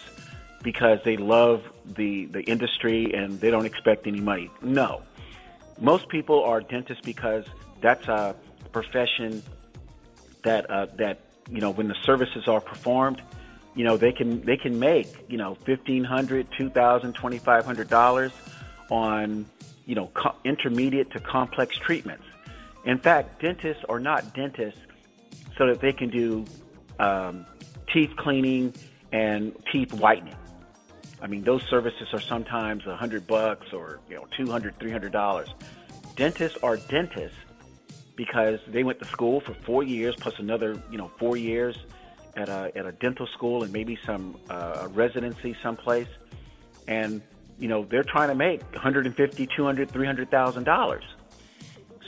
because 0.64 1.00
they 1.06 1.18
love 1.18 1.64
the, 1.86 2.26
the 2.26 2.42
industry 2.42 3.14
and 3.14 3.40
they 3.40 3.52
don't 3.52 3.66
expect 3.66 4.08
any 4.08 4.20
money. 4.20 4.50
No. 4.62 5.04
Most 5.80 6.10
people 6.10 6.44
are 6.44 6.60
dentists 6.60 7.04
because 7.06 7.46
that's 7.82 8.08
a 8.08 8.36
profession 8.72 9.42
that 10.44 10.70
uh, 10.70 10.88
that 10.98 11.20
you 11.50 11.62
know 11.62 11.72
when 11.72 11.88
the 11.88 11.96
services 12.04 12.48
are 12.48 12.62
performed, 12.62 13.22
you 13.80 13.86
know 13.86 13.96
they 13.96 14.12
can 14.12 14.42
they 14.42 14.58
can 14.58 14.78
make 14.78 15.08
you 15.30 15.38
know 15.38 15.56
fifteen 15.56 16.04
hundred, 16.04 16.48
two 16.58 16.70
thousand, 16.70 17.14
twenty 17.14 17.40
five 17.40 17.64
hundred 17.64 17.90
dollars 17.90 18.34
on 18.90 19.46
you 19.86 19.96
know, 19.96 20.08
co- 20.14 20.36
intermediate 20.44 21.10
to 21.12 21.20
complex 21.20 21.76
treatments. 21.78 22.26
In 22.84 23.00
fact, 23.00 23.42
dentists 23.42 23.84
are 23.90 24.00
not 24.00 24.36
dentists 24.36 24.82
so 25.58 25.66
that 25.66 25.80
they 25.80 25.94
can 25.94 26.10
do 26.10 26.46
um, 27.00 27.46
teeth 27.92 28.12
cleaning 28.18 28.74
and 29.14 29.56
teeth 29.72 29.94
whitening. 29.94 30.36
I 31.22 31.28
mean, 31.28 31.44
those 31.44 31.64
services 31.64 32.10
are 32.14 32.20
sometimes 32.20 32.86
a 32.86 32.98
hundred 32.98 33.28
bucks 33.28 33.74
or 33.74 34.02
you 34.10 34.16
know 34.16 34.28
two 34.38 34.52
hundred, 34.52 34.78
three 34.78 34.92
hundred 34.92 35.14
dollars. 35.14 35.48
Dentists 36.18 36.58
are 36.62 36.76
dentists 36.76 37.38
because 38.18 38.60
they 38.68 38.84
went 38.84 39.00
to 39.00 39.06
school 39.06 39.40
for 39.40 39.54
four 39.54 39.84
years 39.84 40.16
plus 40.18 40.38
another 40.38 40.80
you 40.92 40.98
know 40.98 41.10
four 41.18 41.38
years 41.38 41.78
at 42.36 42.50
a 42.50 42.72
at 42.76 42.86
a 42.86 42.92
dental 42.92 43.28
school 43.28 43.64
and 43.64 43.72
maybe 43.74 43.98
some 44.06 44.38
uh, 44.50 44.88
residency 44.92 45.56
someplace, 45.62 46.08
and 46.88 47.22
you 47.58 47.68
know 47.68 47.86
they're 47.86 48.04
trying 48.04 48.30
to 48.30 48.36
make 48.36 48.62
150, 48.74 49.48
200, 49.56 49.92
300 49.92 50.32
thousand 50.32 50.64
dollars. 50.64 51.04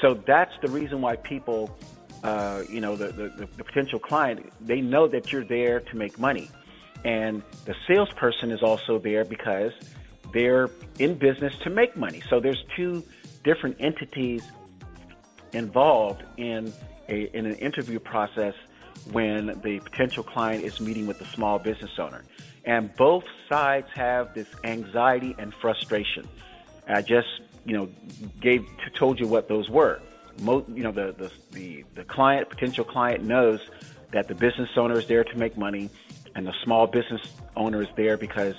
So 0.01 0.15
that's 0.15 0.53
the 0.61 0.69
reason 0.69 0.99
why 1.01 1.15
people, 1.15 1.77
uh, 2.23 2.63
you 2.67 2.81
know, 2.81 2.95
the, 2.95 3.09
the, 3.09 3.47
the 3.57 3.63
potential 3.63 3.99
client, 3.99 4.51
they 4.59 4.81
know 4.81 5.07
that 5.07 5.31
you're 5.31 5.45
there 5.45 5.79
to 5.79 5.95
make 5.95 6.17
money. 6.17 6.49
And 7.05 7.43
the 7.65 7.75
salesperson 7.87 8.51
is 8.51 8.63
also 8.63 8.97
there 8.97 9.23
because 9.23 9.73
they're 10.33 10.69
in 10.97 11.17
business 11.19 11.53
to 11.59 11.69
make 11.69 11.95
money. 11.95 12.21
So 12.29 12.39
there's 12.39 12.63
two 12.75 13.03
different 13.43 13.77
entities 13.79 14.43
involved 15.53 16.23
in 16.37 16.73
a 17.09 17.35
in 17.35 17.45
an 17.45 17.55
interview 17.55 17.99
process 17.99 18.53
when 19.11 19.59
the 19.63 19.79
potential 19.79 20.23
client 20.23 20.63
is 20.63 20.79
meeting 20.79 21.07
with 21.07 21.19
the 21.19 21.25
small 21.25 21.59
business 21.59 21.91
owner. 21.97 22.23
And 22.65 22.95
both 22.95 23.23
sides 23.49 23.87
have 23.95 24.33
this 24.33 24.47
anxiety 24.63 25.35
and 25.37 25.53
frustration. 25.53 26.27
I 26.87 27.01
just, 27.01 27.27
you 27.65 27.75
know, 27.75 27.89
gave 28.39 28.65
told 28.95 29.19
you 29.19 29.27
what 29.27 29.47
those 29.47 29.69
were. 29.69 30.01
You 30.39 30.63
know, 30.67 30.91
the, 30.91 31.15
the 31.17 31.31
the 31.51 31.85
the 31.95 32.03
client, 32.03 32.49
potential 32.49 32.83
client 32.83 33.23
knows 33.23 33.59
that 34.11 34.27
the 34.27 34.35
business 34.35 34.69
owner 34.75 34.99
is 34.99 35.07
there 35.07 35.23
to 35.23 35.37
make 35.37 35.57
money 35.57 35.89
and 36.35 36.45
the 36.47 36.53
small 36.63 36.87
business 36.87 37.21
owner 37.55 37.81
is 37.81 37.87
there 37.95 38.17
because 38.17 38.55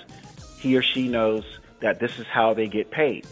he 0.59 0.77
or 0.77 0.81
she 0.81 1.07
knows 1.07 1.43
that 1.79 1.99
this 1.99 2.19
is 2.19 2.25
how 2.27 2.53
they 2.53 2.67
get 2.67 2.91
paid. 2.91 3.25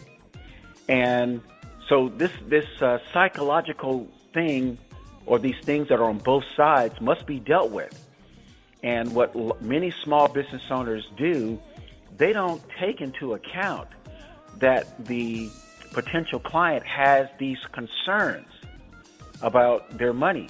And 0.90 1.42
so 1.88 2.10
this 2.10 2.32
this 2.48 2.66
uh, 2.82 3.00
psychological 3.14 4.08
thing 4.34 4.78
or 5.26 5.40
these 5.40 5.60
things 5.64 5.88
that 5.90 6.00
are 6.00 6.10
on 6.10 6.18
both 6.18 6.44
sides 6.56 7.00
must 7.02 7.26
be 7.26 7.40
dealt 7.40 7.72
with. 7.72 8.08
And 8.84 9.14
what 9.14 9.62
many 9.62 9.92
small 10.04 10.28
business 10.28 10.64
owners 10.70 11.08
do, 11.18 11.60
they 12.18 12.34
don't 12.34 12.62
take 12.80 13.02
into 13.02 13.34
account 13.34 13.88
that 14.58 15.06
the 15.06 15.50
potential 15.94 16.40
client 16.40 16.86
has 16.86 17.28
these 17.38 17.60
concerns 17.72 18.48
about 19.42 19.98
their 19.98 20.14
money. 20.14 20.48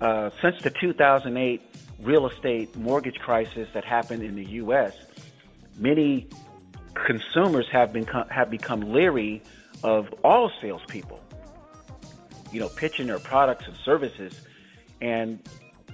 Uh, 0.00 0.30
since 0.40 0.60
the 0.62 0.70
2008 0.70 1.62
real 2.00 2.26
estate 2.28 2.74
mortgage 2.76 3.18
crisis 3.18 3.68
that 3.74 3.84
happened 3.84 4.22
in 4.22 4.34
the 4.34 4.44
U.S., 4.44 4.94
many 5.76 6.28
consumers 6.94 7.68
have 7.70 7.92
been 7.92 8.06
have 8.30 8.50
become 8.50 8.92
leery 8.92 9.42
of 9.82 10.12
all 10.24 10.50
salespeople. 10.60 11.20
You 12.52 12.60
know, 12.60 12.68
pitching 12.68 13.06
their 13.06 13.18
products 13.18 13.66
and 13.66 13.76
services. 13.84 14.40
And 15.00 15.40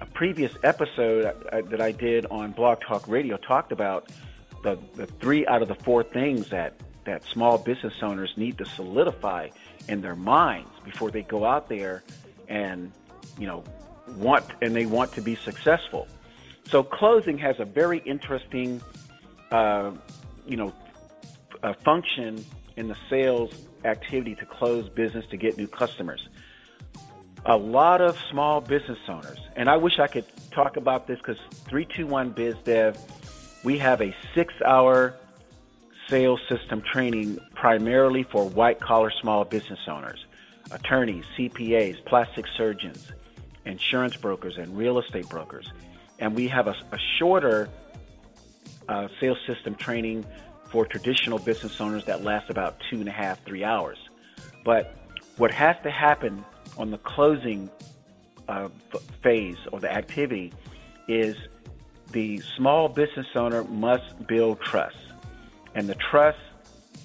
a 0.01 0.07
previous 0.07 0.53
episode 0.63 1.35
that 1.51 1.81
I 1.81 1.93
did 1.93 2.27
on 2.27 2.53
Blog 2.53 2.81
Talk 2.81 3.07
Radio 3.09 3.37
talked 3.37 3.73
about 3.73 4.11
the, 4.63 4.79
the 4.95 5.07
three 5.07 5.47
out 5.47 5.63
of 5.63 5.69
the 5.69 5.75
four 5.75 6.03
things 6.03 6.49
that, 6.51 6.75
that 7.05 7.25
small 7.25 7.59
business 7.59 7.95
owners 8.03 8.33
need 8.37 8.59
to 8.59 8.65
solidify 8.65 9.51
in 9.89 10.01
their 10.01 10.17
minds 10.17 10.71
before 10.85 11.11
they 11.11 11.23
go 11.23 11.45
out 11.45 11.69
there 11.69 12.03
and, 12.49 12.93
you 13.39 13.47
know, 13.47 13.63
want 14.17 14.45
and 14.63 14.75
they 14.75 14.87
want 14.87 15.13
to 15.13 15.21
be 15.21 15.35
successful. 15.35 16.09
So 16.67 16.83
closing 16.83 17.39
has 17.39 17.61
a 17.61 17.65
very 17.65 17.99
interesting, 17.99 18.81
uh, 19.51 19.93
you 20.47 20.57
know, 20.57 20.73
uh, 21.63 21.75
function 21.85 22.45
in 22.77 22.89
the 22.89 22.97
sales 23.09 23.53
activity 23.85 24.35
to 24.37 24.47
close 24.47 24.89
business 24.89 25.27
to 25.31 25.37
get 25.37 25.59
new 25.59 25.67
customers. 25.67 26.27
A 27.47 27.57
lot 27.57 28.01
of 28.01 28.19
small 28.31 28.63
business 28.63 28.99
owners, 29.07 29.39
and 29.55 29.69
I 29.69 29.77
wish 29.77 29.99
I 29.99 30.07
could 30.07 30.25
talk 30.51 30.79
about 30.79 31.07
this 31.07 31.19
because 31.19 31.37
321 31.69 32.33
BizDev, 32.33 32.97
we 33.65 33.77
have 33.79 34.01
a 34.01 34.15
six-hour 34.35 35.15
sales 36.09 36.41
system 36.49 36.81
training 36.81 37.39
primarily 37.55 38.23
for 38.23 38.49
white 38.49 38.81
collar 38.81 39.11
small 39.11 39.45
business 39.45 39.81
owners, 39.89 40.25
attorneys, 40.71 41.25
CPAs, 41.37 42.03
plastic 42.07 42.47
surgeons, 42.57 43.13
insurance 43.67 44.17
brokers, 44.17 44.57
and 44.57 44.75
real 44.77 44.99
estate 44.99 45.29
brokers. 45.29 45.71
And 46.19 46.35
we 46.35 46.49
have 46.49 46.67
a, 46.67 46.75
a 46.93 46.99
shorter 47.19 47.69
uh, 48.89 49.09
sales 49.21 49.39
system 49.47 49.75
training 49.75 50.25
for 50.71 50.87
traditional 50.87 51.39
business 51.39 51.79
owners 51.79 52.07
that 52.07 52.25
lasts 52.25 52.49
about 52.49 52.81
two 52.91 53.01
and 53.01 53.09
a 53.09 53.13
half, 53.13 53.45
three 53.45 53.65
hours. 53.65 53.99
But 54.65 54.97
what 55.37 55.51
has 55.51 55.77
to 55.83 55.91
happen 55.91 56.43
on 56.77 56.91
the 56.91 56.99
closing 56.99 57.71
uh, 58.49 58.69
phase 59.23 59.57
or 59.73 59.81
the 59.81 59.93
activity 59.93 60.53
is 61.09 61.37
the 62.13 62.41
small 62.57 62.89
business 62.89 63.27
owner 63.35 63.65
must 63.65 64.27
build 64.27 64.61
trust. 64.61 64.97
And 65.75 65.89
the 65.89 65.95
trust 65.95 66.39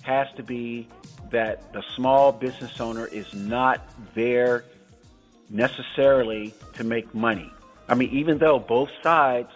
has 0.01 0.27
to 0.37 0.43
be 0.43 0.87
that 1.31 1.73
the 1.73 1.83
small 1.95 2.31
business 2.31 2.79
owner 2.79 3.05
is 3.07 3.33
not 3.33 3.87
there 4.15 4.65
necessarily 5.49 6.53
to 6.73 6.83
make 6.83 7.13
money. 7.13 7.51
I 7.87 7.95
mean, 7.95 8.09
even 8.11 8.37
though 8.37 8.59
both 8.59 8.89
sides 9.01 9.49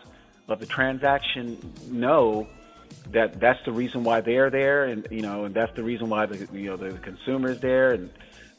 of 0.47 0.59
the 0.59 0.65
transaction 0.65 1.57
know 1.89 2.47
that 3.11 3.39
that's 3.39 3.63
the 3.65 3.71
reason 3.71 4.03
why 4.03 4.21
they're 4.21 4.49
there, 4.49 4.85
and 4.85 5.07
you 5.11 5.21
know, 5.21 5.45
and 5.45 5.53
that's 5.53 5.75
the 5.75 5.83
reason 5.83 6.09
why 6.09 6.25
the 6.25 6.47
you 6.57 6.69
know 6.69 6.77
the 6.77 6.97
consumer 6.99 7.51
is 7.51 7.59
there, 7.59 7.91
and 7.91 8.09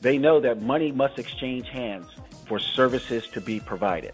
they 0.04 0.18
know 0.18 0.38
that 0.38 0.60
money 0.60 0.92
must 0.92 1.18
exchange 1.18 1.66
hands 1.70 2.06
for 2.46 2.58
services 2.58 3.26
to 3.28 3.40
be 3.40 3.58
provided. 3.58 4.12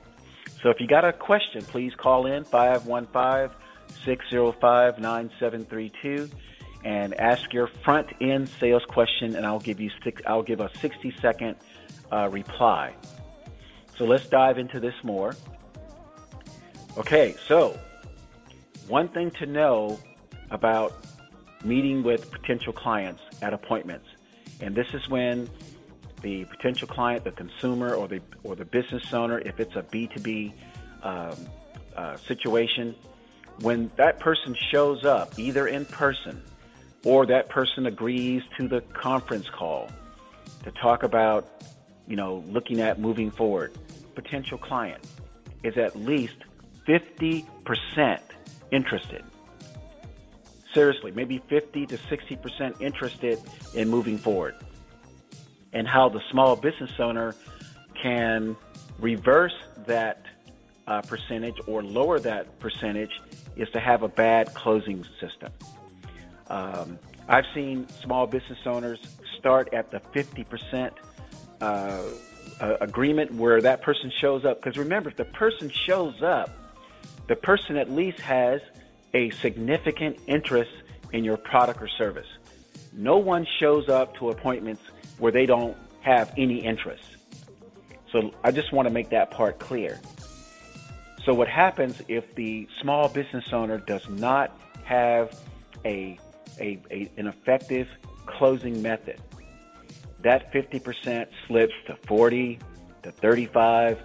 So 0.62 0.70
if 0.70 0.80
you 0.80 0.86
got 0.86 1.04
a 1.04 1.12
question, 1.12 1.62
please 1.64 1.96
call 1.96 2.26
in 2.26 2.44
515 2.44 3.58
605 4.04 5.00
9732 5.00 6.30
and 6.84 7.12
ask 7.14 7.52
your 7.52 7.66
front 7.66 8.06
end 8.20 8.48
sales 8.48 8.84
question, 8.84 9.34
and 9.34 9.44
I'll 9.44 9.58
give 9.58 9.80
you 9.80 9.90
six, 10.04 10.22
I'll 10.26 10.44
give 10.44 10.60
a 10.60 10.70
60 10.78 11.12
second 11.20 11.56
uh, 12.12 12.28
reply. 12.30 12.94
So 13.96 14.04
let's 14.04 14.28
dive 14.28 14.58
into 14.58 14.78
this 14.78 14.94
more. 15.02 15.34
Okay, 16.98 17.34
so 17.48 17.76
one 18.86 19.08
thing 19.08 19.32
to 19.32 19.46
know 19.46 19.98
about 20.52 21.04
meeting 21.64 22.04
with 22.04 22.30
potential 22.30 22.72
clients 22.72 23.22
at 23.42 23.52
appointments, 23.52 24.06
and 24.60 24.76
this 24.76 24.94
is 24.94 25.08
when 25.08 25.50
the 26.22 26.44
potential 26.46 26.88
client, 26.88 27.24
the 27.24 27.32
consumer, 27.32 27.94
or 27.94 28.08
the 28.08 28.20
or 28.42 28.56
the 28.56 28.64
business 28.64 29.12
owner, 29.12 29.38
if 29.38 29.60
it's 29.60 29.76
a 29.76 29.82
B 29.82 30.08
two 30.14 30.20
B 30.20 30.54
um, 31.02 31.34
uh, 31.96 32.16
situation, 32.16 32.94
when 33.60 33.90
that 33.96 34.20
person 34.20 34.56
shows 34.70 35.04
up, 35.04 35.38
either 35.38 35.66
in 35.66 35.84
person 35.84 36.42
or 37.04 37.26
that 37.26 37.48
person 37.48 37.86
agrees 37.86 38.42
to 38.58 38.68
the 38.68 38.80
conference 38.92 39.48
call 39.48 39.90
to 40.64 40.70
talk 40.72 41.02
about, 41.02 41.64
you 42.06 42.16
know, 42.16 42.44
looking 42.48 42.80
at 42.80 42.98
moving 42.98 43.30
forward, 43.30 43.72
potential 44.14 44.58
client 44.58 45.02
is 45.62 45.76
at 45.76 45.96
least 45.96 46.36
50% 46.86 47.44
interested. 48.70 49.24
Seriously, 50.74 51.10
maybe 51.10 51.42
50 51.48 51.86
to 51.86 51.96
60% 51.96 52.80
interested 52.80 53.40
in 53.74 53.88
moving 53.88 54.18
forward. 54.18 54.54
And 55.72 55.86
how 55.86 56.08
the 56.08 56.20
small 56.30 56.56
business 56.56 56.90
owner 56.98 57.34
can 58.00 58.56
reverse 58.98 59.54
that 59.86 60.24
uh, 60.86 61.02
percentage 61.02 61.56
or 61.66 61.82
lower 61.82 62.18
that 62.20 62.58
percentage 62.58 63.20
is 63.56 63.70
to 63.70 63.80
have 63.80 64.02
a 64.02 64.08
bad 64.08 64.52
closing 64.54 65.04
system. 65.20 65.52
Um, 66.48 66.98
I've 67.28 67.46
seen 67.54 67.88
small 68.02 68.26
business 68.26 68.58
owners 68.66 68.98
start 69.38 69.72
at 69.72 69.90
the 69.90 70.00
50% 70.00 70.90
uh, 71.60 72.02
agreement 72.80 73.32
where 73.34 73.60
that 73.60 73.82
person 73.82 74.10
shows 74.10 74.44
up. 74.44 74.60
Because 74.62 74.76
remember, 74.76 75.10
if 75.10 75.16
the 75.16 75.24
person 75.24 75.70
shows 75.70 76.22
up, 76.22 76.50
the 77.28 77.36
person 77.36 77.76
at 77.76 77.90
least 77.90 78.20
has 78.20 78.60
a 79.14 79.30
significant 79.30 80.18
interest 80.26 80.72
in 81.12 81.24
your 81.24 81.36
product 81.36 81.82
or 81.82 81.88
service. 81.88 82.26
No 82.92 83.18
one 83.18 83.46
shows 83.58 83.88
up 83.88 84.16
to 84.16 84.30
appointments 84.30 84.82
where 85.20 85.32
they 85.32 85.46
don't 85.46 85.76
have 86.00 86.32
any 86.36 86.58
interest. 86.64 87.04
So 88.10 88.32
I 88.42 88.50
just 88.50 88.72
want 88.72 88.88
to 88.88 88.92
make 88.92 89.10
that 89.10 89.30
part 89.30 89.58
clear. 89.60 90.00
So 91.24 91.34
what 91.34 91.48
happens 91.48 92.02
if 92.08 92.34
the 92.34 92.66
small 92.80 93.08
business 93.08 93.52
owner 93.52 93.78
does 93.78 94.08
not 94.08 94.58
have 94.84 95.38
a 95.84 96.18
a, 96.58 96.78
a, 96.90 97.10
an 97.16 97.26
effective 97.26 97.88
closing 98.26 98.80
method. 98.82 99.20
That 100.22 100.52
50% 100.52 101.26
slips 101.46 101.72
to 101.86 101.96
40, 102.06 102.58
to 103.02 103.10
35, 103.10 103.98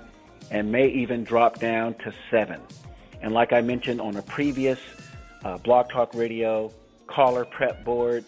and 0.52 0.72
may 0.72 0.88
even 0.88 1.24
drop 1.24 1.60
down 1.60 1.96
to 1.96 2.14
7. 2.32 2.60
And 3.22 3.34
like 3.34 3.54
I 3.54 3.62
mentioned 3.62 4.00
on 4.00 4.16
a 4.16 4.22
previous 4.22 4.80
uh, 5.44 5.58
Blog 5.58 5.90
Talk 5.90 6.14
Radio, 6.14 6.72
Caller 7.08 7.46
Prep 7.46 7.84
Board 7.84 8.26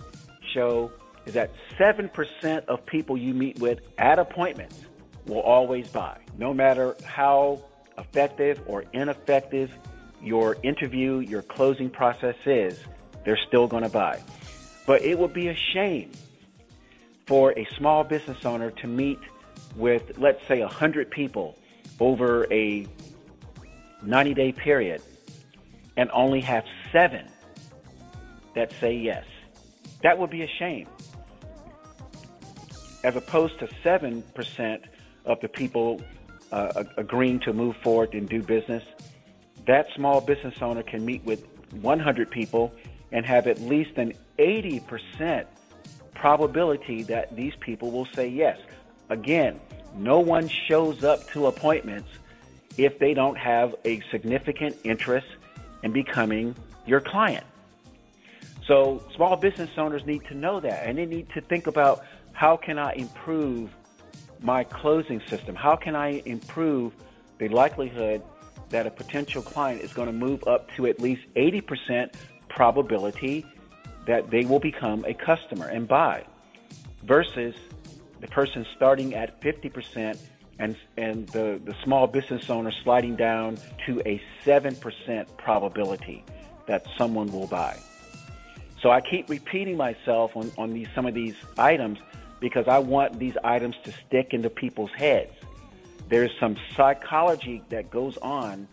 show 0.53 0.91
is 1.27 1.33
that 1.33 1.51
7% 1.79 2.65
of 2.65 2.85
people 2.85 3.17
you 3.17 3.33
meet 3.33 3.59
with 3.59 3.79
at 3.97 4.19
appointments 4.19 4.79
will 5.25 5.41
always 5.41 5.87
buy. 5.89 6.17
No 6.37 6.53
matter 6.53 6.95
how 7.03 7.61
effective 7.97 8.61
or 8.65 8.85
ineffective 8.93 9.71
your 10.21 10.57
interview, 10.63 11.19
your 11.19 11.41
closing 11.41 11.89
process 11.89 12.35
is, 12.45 12.79
they're 13.25 13.39
still 13.47 13.67
going 13.67 13.83
to 13.83 13.89
buy. 13.89 14.21
But 14.85 15.01
it 15.01 15.19
would 15.19 15.33
be 15.33 15.49
a 15.49 15.55
shame 15.73 16.11
for 17.25 17.51
a 17.59 17.67
small 17.77 18.03
business 18.03 18.45
owner 18.45 18.71
to 18.71 18.87
meet 18.87 19.19
with, 19.75 20.17
let's 20.17 20.45
say, 20.47 20.61
100 20.61 21.11
people 21.11 21.57
over 21.99 22.51
a 22.51 22.87
90 24.01 24.33
day 24.33 24.51
period 24.51 25.01
and 25.97 26.09
only 26.13 26.39
have 26.41 26.63
seven 26.91 27.27
that 28.55 28.71
say 28.79 28.95
yes. 28.95 29.25
That 30.03 30.17
would 30.17 30.29
be 30.29 30.43
a 30.43 30.47
shame. 30.59 30.87
As 33.07 33.15
opposed 33.15 33.57
to 33.59 33.67
7% 33.85 34.81
of 35.23 35.39
the 35.39 35.47
people 35.47 36.01
uh, 36.51 36.83
agreeing 36.97 37.39
to 37.39 37.53
move 37.53 37.77
forward 37.77 38.13
and 38.13 38.27
do 38.27 38.43
business, 38.43 38.83
that 39.65 39.87
small 39.95 40.19
business 40.19 40.61
owner 40.61 40.83
can 40.83 41.05
meet 41.05 41.23
with 41.23 41.47
100 41.71 42.29
people 42.29 42.73
and 43.13 43.25
have 43.25 43.47
at 43.47 43.61
least 43.61 43.91
an 43.95 44.11
80% 44.37 45.45
probability 46.15 47.03
that 47.03 47.33
these 47.33 47.55
people 47.61 47.91
will 47.91 48.07
say 48.07 48.27
yes. 48.27 48.59
Again, 49.09 49.61
no 49.95 50.19
one 50.19 50.49
shows 50.49 51.05
up 51.05 51.25
to 51.29 51.45
appointments 51.45 52.09
if 52.77 52.99
they 52.99 53.13
don't 53.13 53.37
have 53.37 53.73
a 53.85 54.01
significant 54.11 54.75
interest 54.83 55.27
in 55.81 55.93
becoming 55.93 56.53
your 56.85 56.99
client. 56.99 57.45
So 58.65 59.01
small 59.15 59.37
business 59.37 59.69
owners 59.77 60.05
need 60.05 60.25
to 60.25 60.35
know 60.35 60.59
that 60.59 60.85
and 60.85 60.97
they 60.97 61.05
need 61.05 61.29
to 61.29 61.39
think 61.39 61.67
about 61.67 62.03
how 62.37 62.55
can 62.55 62.77
I 62.77 62.93
improve 62.93 63.71
my 64.41 64.63
closing 64.63 65.19
system? 65.27 65.55
How 65.55 65.75
can 65.75 65.95
I 65.95 66.21
improve 66.23 66.93
the 67.39 67.47
likelihood 67.47 68.21
that 68.69 68.85
a 68.85 68.91
potential 68.91 69.41
client 69.41 69.81
is 69.81 69.91
going 69.91 70.05
to 70.05 70.13
move 70.13 70.47
up 70.47 70.69
to 70.75 70.85
at 70.85 71.01
least 71.01 71.23
80% 71.35 72.13
probability 72.47 73.43
that 74.05 74.29
they 74.29 74.45
will 74.45 74.59
become 74.59 75.03
a 75.05 75.15
customer 75.15 75.65
and 75.65 75.87
buy 75.87 76.25
versus 77.05 77.55
the 78.21 78.27
person 78.27 78.67
starting 78.75 79.15
at 79.15 79.41
50% 79.41 80.19
and, 80.59 80.77
and 80.95 81.27
the, 81.29 81.59
the 81.65 81.73
small 81.83 82.05
business 82.05 82.51
owner 82.51 82.71
sliding 82.83 83.15
down 83.15 83.57
to 83.87 83.99
a 84.05 84.21
7% 84.45 85.25
probability 85.37 86.23
that 86.67 86.85
someone 86.99 87.31
will 87.31 87.47
buy. 87.47 87.79
So 88.79 88.91
I 88.91 89.01
keep 89.01 89.27
repeating 89.27 89.75
myself 89.75 90.37
on, 90.37 90.51
on 90.55 90.71
these, 90.71 90.87
some 90.93 91.07
of 91.07 91.15
these 91.15 91.35
items 91.57 91.97
because 92.39 92.67
I 92.67 92.79
want 92.79 93.19
these 93.19 93.35
items 93.43 93.75
to 93.83 93.91
stick 93.91 94.33
into 94.33 94.49
people's 94.49 94.91
heads. 94.91 95.31
There's 96.09 96.31
some 96.39 96.55
psychology 96.75 97.63
that 97.69 97.89
goes 97.89 98.17
on 98.17 98.67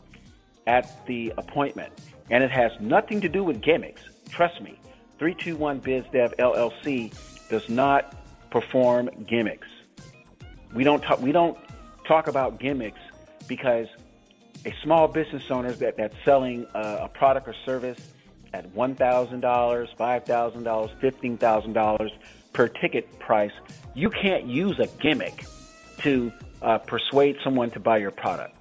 at 0.67 1.05
the 1.07 1.33
appointment, 1.37 1.93
and 2.31 2.45
it 2.45 2.51
has 2.51 2.73
nothing 2.81 3.21
to 3.23 3.29
do 3.29 3.45
with 3.45 3.61
gimmicks. 3.61 4.03
Trust 4.31 4.61
me, 4.61 4.79
321 5.19 5.81
BizDev 5.81 6.37
LLC 6.37 7.49
does 7.49 7.69
not 7.69 8.15
perform 8.51 9.11
gimmicks. 9.29 9.69
We 10.73 10.85
don't 10.85 11.03
talk, 11.03 11.21
we 11.21 11.33
don't 11.33 11.59
talk 12.07 12.29
about 12.29 12.61
gimmicks 12.61 13.01
because 13.49 13.89
a 14.65 14.75
small 14.83 15.09
business 15.09 15.51
owner 15.51 15.73
that, 15.73 15.97
that's 15.97 16.15
selling 16.25 16.67
a, 16.75 16.99
a 17.03 17.09
product 17.09 17.49
or 17.49 17.55
service 17.65 17.99
at 18.53 18.73
$1,000, 18.75 19.41
$5,000, 19.41 21.01
$15,000 21.01 22.11
per 22.55 22.69
ticket 22.69 23.19
price, 23.19 23.53
you 23.95 24.09
can't 24.09 24.47
use 24.47 24.79
a 24.79 24.87
gimmick 25.03 25.45
to 25.99 26.33
uh, 26.63 26.79
persuade 26.79 27.37
someone 27.45 27.71
to 27.71 27.81
buy 27.81 27.99
your 27.99 28.11
product. 28.11 28.57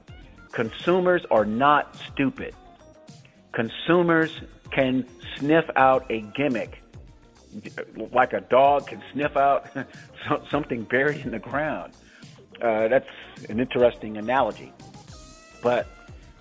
Consumers 0.51 1.21
are 1.31 1.45
not 1.45 1.95
stupid. 2.11 2.53
Consumers 3.53 4.41
can 4.71 5.05
sniff 5.37 5.65
out 5.75 6.05
a 6.09 6.21
gimmick 6.35 6.83
like 8.11 8.33
a 8.33 8.41
dog 8.41 8.87
can 8.87 9.01
sniff 9.11 9.35
out 9.37 9.67
something 10.49 10.83
buried 10.83 11.25
in 11.25 11.31
the 11.31 11.39
ground. 11.39 11.93
Uh, 12.61 12.87
that's 12.87 13.09
an 13.49 13.59
interesting 13.59 14.17
analogy. 14.17 14.71
But 15.61 15.87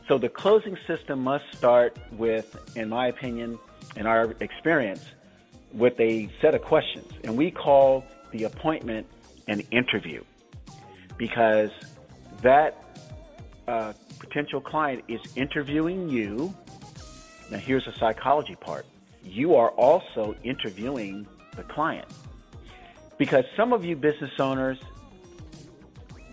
so 0.09 0.19
the 0.19 0.29
closing 0.29 0.77
system 0.87 1.21
must 1.21 1.45
start 1.57 1.97
with, 2.13 2.77
in 2.77 2.89
my 2.89 3.09
opinion, 3.09 3.59
in 3.97 4.07
our 4.07 4.35
experience, 4.41 5.05
with 5.73 5.99
a 6.01 6.31
set 6.41 6.55
of 6.55 6.63
questions. 6.63 7.11
And 7.25 7.37
we 7.37 7.51
call 7.51 8.05
the 8.31 8.45
appointment 8.45 9.07
an 9.49 9.61
interview 9.71 10.23
because 11.17 11.71
that 12.43 12.83
uh, 13.69 13.93
potential 14.19 14.61
client 14.61 15.05
is 15.09 15.21
interviewing 15.37 16.09
you. 16.09 16.55
Now, 17.51 17.59
here's 17.59 17.85
the 17.85 17.93
psychology 17.93 18.57
part 18.57 18.87
you 19.25 19.55
are 19.55 19.71
also 19.71 20.35
interviewing 20.43 21.27
the 21.57 21.63
client. 21.63 22.09
Because 23.19 23.45
some 23.57 23.73
of 23.73 23.85
you 23.85 23.95
business 23.95 24.33
owners, 24.41 24.79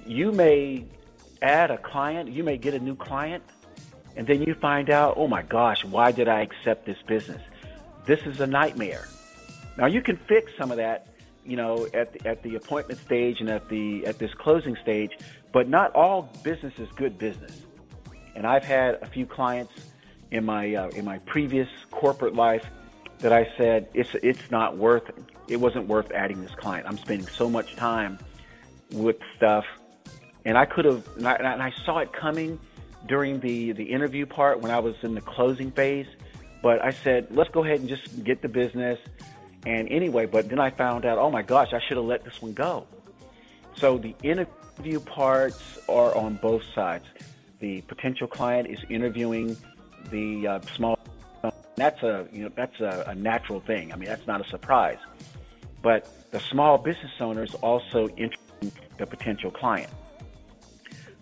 you 0.07 0.31
may 0.31 0.85
add 1.41 1.69
a 1.69 1.77
client, 1.77 2.29
you 2.29 2.43
may 2.43 2.57
get 2.57 2.73
a 2.73 2.79
new 2.79 2.95
client, 2.95 3.43
and 4.15 4.25
then 4.25 4.41
you 4.41 4.55
find 4.55 4.89
out, 4.89 5.13
oh 5.17 5.27
my 5.27 5.43
gosh, 5.43 5.85
why 5.85 6.11
did 6.11 6.27
I 6.27 6.41
accept 6.41 6.85
this 6.85 6.97
business? 7.05 7.41
This 8.05 8.21
is 8.25 8.39
a 8.39 8.47
nightmare. 8.47 9.07
Now 9.79 9.85
you 9.85 10.01
can 10.01 10.17
fix 10.17 10.51
some 10.57 10.71
of 10.71 10.77
that, 10.77 11.07
you 11.45 11.55
know, 11.55 11.87
at 11.93 12.11
the, 12.11 12.27
at 12.27 12.43
the 12.43 12.55
appointment 12.55 12.99
stage 12.99 13.39
and 13.39 13.49
at 13.49 13.69
the 13.69 14.05
at 14.05 14.19
this 14.19 14.33
closing 14.33 14.75
stage, 14.75 15.17
but 15.53 15.69
not 15.69 15.95
all 15.95 16.29
business 16.43 16.77
is 16.79 16.89
good 16.97 17.17
business. 17.17 17.61
And 18.35 18.45
I've 18.45 18.65
had 18.65 18.95
a 18.95 19.05
few 19.05 19.25
clients 19.25 19.71
in 20.31 20.45
my 20.45 20.75
uh, 20.75 20.89
in 20.89 21.05
my 21.05 21.19
previous 21.19 21.69
corporate 21.91 22.35
life 22.35 22.65
that 23.19 23.31
I 23.31 23.49
said 23.57 23.87
it's 23.93 24.13
it's 24.21 24.51
not 24.51 24.77
worth 24.77 25.09
it 25.47 25.57
wasn't 25.57 25.87
worth 25.87 26.11
adding 26.11 26.41
this 26.41 26.53
client. 26.55 26.85
I'm 26.85 26.97
spending 26.97 27.27
so 27.27 27.49
much 27.49 27.77
time 27.77 28.19
with 28.91 29.17
stuff, 29.37 29.65
and 30.43 30.57
I 30.57 30.65
could 30.65 30.85
have 30.85 31.07
and 31.15 31.25
I, 31.25 31.35
and 31.35 31.63
I 31.63 31.73
saw 31.85 31.99
it 31.99 32.11
coming 32.11 32.59
during 33.07 33.39
the 33.39 33.71
the 33.71 33.85
interview 33.85 34.25
part 34.25 34.59
when 34.59 34.71
I 34.71 34.79
was 34.79 34.95
in 35.03 35.15
the 35.15 35.21
closing 35.21 35.71
phase. 35.71 36.07
But 36.61 36.83
I 36.83 36.91
said 36.91 37.27
let's 37.31 37.49
go 37.49 37.63
ahead 37.63 37.79
and 37.79 37.87
just 37.87 38.25
get 38.25 38.41
the 38.41 38.49
business. 38.49 38.99
And 39.65 39.89
anyway, 39.89 40.25
but 40.25 40.49
then 40.49 40.59
I 40.59 40.69
found 40.69 41.05
out, 41.05 41.17
oh 41.17 41.29
my 41.29 41.41
gosh, 41.41 41.73
I 41.73 41.79
should 41.79 41.97
have 41.97 42.05
let 42.05 42.23
this 42.23 42.41
one 42.41 42.53
go. 42.53 42.87
So 43.75 43.97
the 43.97 44.15
interview 44.23 44.99
parts 44.99 45.79
are 45.87 46.15
on 46.15 46.35
both 46.35 46.63
sides. 46.73 47.05
The 47.59 47.81
potential 47.81 48.27
client 48.27 48.67
is 48.67 48.79
interviewing 48.89 49.57
the 50.11 50.47
uh, 50.47 50.61
small 50.75 50.97
that's 51.79 52.03
a 52.03 52.27
you 52.31 52.43
know 52.43 52.51
that's 52.55 52.79
a, 52.79 53.05
a 53.07 53.15
natural 53.15 53.61
thing. 53.61 53.91
I 53.91 53.95
mean, 53.95 54.09
that's 54.09 54.27
not 54.27 54.45
a 54.45 54.49
surprise. 54.49 54.99
But 55.81 56.29
the 56.31 56.39
small 56.39 56.77
business 56.77 57.13
owners 57.19 57.55
also 57.55 58.09
interviewing 58.09 58.73
the 58.97 59.07
potential 59.07 59.49
client. 59.49 59.89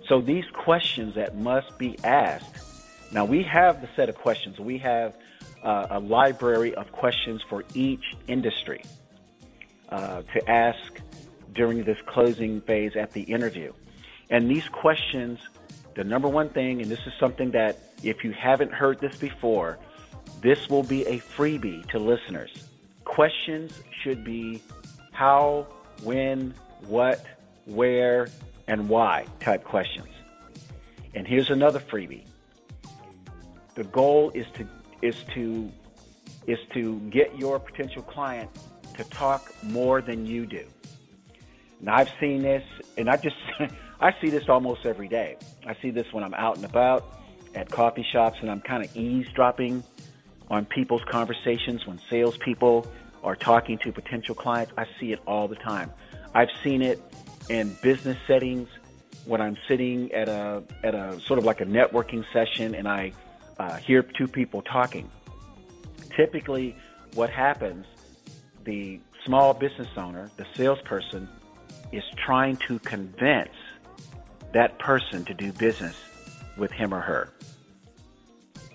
So 0.08 0.20
these 0.20 0.46
questions 0.52 1.16
that 1.16 1.38
must 1.38 1.78
be 1.78 1.98
asked. 2.04 2.56
Now 3.12 3.24
we 3.24 3.44
have 3.44 3.82
the 3.82 3.90
set 3.96 4.10
of 4.10 4.16
questions. 4.16 4.60
We 4.60 4.80
have 4.80 5.14
uh, 5.64 5.88
a 5.90 6.00
library 6.00 6.74
of 6.76 6.92
questions 6.92 7.42
for 7.50 7.64
each 7.74 8.16
industry 8.28 8.84
uh, 9.90 10.22
to 10.34 10.50
ask 10.50 11.02
during 11.54 11.84
this 11.84 11.98
closing 12.06 12.62
phase 12.62 12.96
at 12.96 13.12
the 13.14 13.22
interview. 13.22 13.74
And 14.30 14.50
these 14.50 14.68
questions, 14.70 15.40
the 15.96 16.04
number 16.04 16.28
one 16.28 16.50
thing, 16.50 16.82
and 16.82 16.92
this 16.92 17.00
is 17.08 17.14
something 17.20 17.52
that 17.52 17.80
if 18.04 18.24
you 18.24 18.32
haven't 18.32 18.72
heard 18.72 19.00
this 19.00 19.18
before, 19.18 19.80
this 20.42 20.70
will 20.70 20.84
be 20.84 21.06
a 21.08 21.20
freebie 21.20 21.88
to 21.90 22.00
listeners. 22.00 22.52
Questions 23.06 23.82
should 24.02 24.24
be 24.24 24.62
how, 25.12 25.66
when, 26.04 26.54
what, 26.86 27.26
where, 27.66 28.28
and 28.68 28.88
why 28.88 29.26
type 29.40 29.64
questions. 29.64 30.10
And 31.16 31.28
here's 31.28 31.50
another 31.50 31.80
freebie. 31.80 32.26
The 33.76 33.86
goal 33.86 34.32
is 34.34 34.46
to 34.56 34.68
is 35.02 35.24
to 35.34 35.72
is 36.46 36.60
to 36.74 37.00
get 37.10 37.38
your 37.38 37.60
potential 37.60 38.02
client 38.02 38.50
to 38.96 39.04
talk 39.06 39.54
more 39.64 40.02
than 40.02 40.26
you 40.26 40.46
do. 40.46 40.66
Now 41.82 41.96
I've 41.96 42.12
seen 42.20 42.42
this 42.42 42.64
and 42.98 43.10
I 43.10 43.18
just 43.18 43.36
I 44.00 44.14
see 44.22 44.30
this 44.30 44.50
almost 44.50 44.86
every 44.86 45.08
day. 45.08 45.38
I 45.66 45.76
see 45.82 45.90
this 45.90 46.12
when 46.14 46.24
I'm 46.24 46.34
out 46.34 46.56
and 46.56 46.66
about 46.66 47.20
at 47.56 47.70
coffee 47.70 48.06
shops 48.12 48.38
and 48.42 48.50
I'm 48.50 48.62
kind 48.62 48.84
of 48.84 48.96
eavesdropping 48.96 49.84
on 50.50 50.66
people's 50.66 51.04
conversations 51.10 51.86
when 51.86 52.00
salespeople 52.10 52.88
are 53.24 53.36
talking 53.36 53.78
to 53.80 53.92
potential 53.92 54.36
clients. 54.36 54.72
I 54.78 54.86
see 55.00 55.12
it 55.12 55.20
all 55.28 55.48
the 55.48 55.56
time. 55.56 55.92
I've 56.34 56.52
seen 56.64 56.82
it 56.82 57.02
in 57.50 57.76
business 57.82 58.18
settings 58.28 58.70
when 59.26 59.42
I'm 59.42 59.58
sitting 59.68 60.12
at 60.14 60.30
a 60.30 60.64
at 60.84 60.96
a 60.96 61.20
sort 61.22 61.40
of 61.40 61.46
like 61.46 61.62
a 61.62 61.66
networking 61.66 62.24
session 62.32 62.76
and 62.76 62.88
I 62.88 63.12
uh, 63.60 63.78
hear 63.78 64.04
two 64.04 64.28
people 64.28 64.62
talking. 64.62 65.10
typically 66.16 66.76
what 67.14 67.30
happens, 67.30 67.86
the 68.64 69.00
small 69.26 69.54
business 69.54 69.88
owner, 69.98 70.30
the 70.38 70.46
salesperson, 70.56 71.28
is 71.92 72.04
trying 72.18 72.58
to 72.58 72.80
convince 72.80 73.54
that 74.54 74.78
person 74.80 75.24
to 75.26 75.34
do 75.34 75.52
business 75.54 75.96
with 76.58 76.72
him 76.72 76.94
or 76.94 77.02
her. 77.02 77.30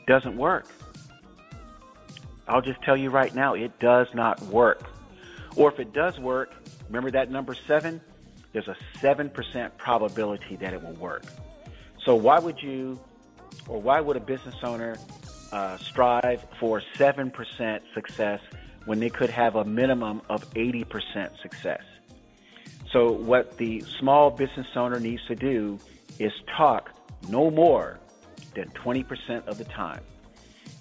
Doesn't 0.07 0.37
work. 0.37 0.66
I'll 2.49 2.62
just 2.62 2.83
tell 2.83 2.97
you 2.97 3.11
right 3.11 3.35
now, 3.35 3.55
it 3.55 3.79
does 3.79 4.09
not 4.14 4.40
work. 4.42 4.85
Or 5.57 5.71
if 5.71 5.79
it 5.79 5.92
does 5.92 6.18
work, 6.18 6.53
remember 6.88 7.11
that 7.12 7.31
number 7.31 7.55
seven? 7.55 8.01
There's 8.53 8.68
a 8.68 8.77
7% 9.01 9.71
probability 9.79 10.57
that 10.57 10.75
it 10.75 10.83
will 10.83 10.92
work. 10.95 11.25
So 12.05 12.14
why 12.16 12.38
would 12.38 12.61
you, 12.62 13.01
or 13.69 13.81
why 13.81 14.01
would 14.01 14.17
a 14.17 14.21
business 14.21 14.57
owner 14.62 14.97
uh, 15.53 15.77
strive 15.79 16.45
for 16.59 16.83
7% 16.97 17.81
success 17.95 18.41
when 18.85 19.01
they 19.01 19.11
could 19.11 19.31
have 19.31 19.57
a 19.57 19.65
minimum 19.65 20.23
of 20.29 20.49
80% 20.55 21.41
success? 21.41 21.83
So 22.93 23.11
what 23.11 23.57
the 23.57 23.83
small 23.99 24.31
business 24.31 24.67
owner 24.77 25.01
needs 25.01 25.25
to 25.27 25.35
do 25.35 25.79
is 26.19 26.33
talk 26.57 26.91
no 27.29 27.51
more 27.51 27.99
than 28.55 28.69
20% 28.71 29.47
of 29.47 29.57
the 29.57 29.65
time 29.65 30.03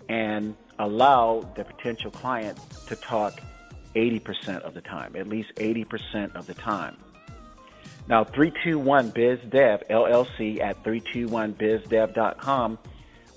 and 0.10 0.56
allow 0.78 1.50
the 1.56 1.64
potential 1.64 2.12
client 2.12 2.60
to 2.88 2.96
talk 2.98 3.40
80% 3.96 4.60
of 4.62 4.74
the 4.74 4.82
time, 4.82 5.16
at 5.16 5.28
least 5.28 5.54
80% 5.56 6.36
of 6.36 6.48
the 6.48 6.54
time. 6.54 6.98
Now, 8.08 8.24
321BizDev, 8.24 9.88
LLC 9.90 10.60
at 10.60 10.84
321BizDev.com, 10.84 12.80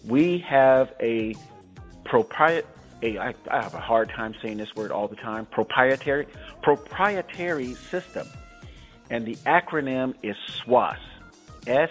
we 0.06 0.38
have 0.38 0.92
a 1.00 1.34
proprietary, 2.04 3.18
I, 3.18 3.34
I 3.50 3.62
have 3.62 3.74
a 3.74 3.80
hard 3.80 4.10
time 4.10 4.34
saying 4.42 4.58
this 4.58 4.74
word 4.74 4.90
all 4.90 5.08
the 5.08 5.16
time, 5.16 5.46
proprietary, 5.46 6.26
proprietary 6.62 7.74
system. 7.74 8.26
And 9.10 9.26
the 9.26 9.36
acronym 9.46 10.14
is 10.22 10.36
SWAS, 10.64 10.98
S 11.66 11.90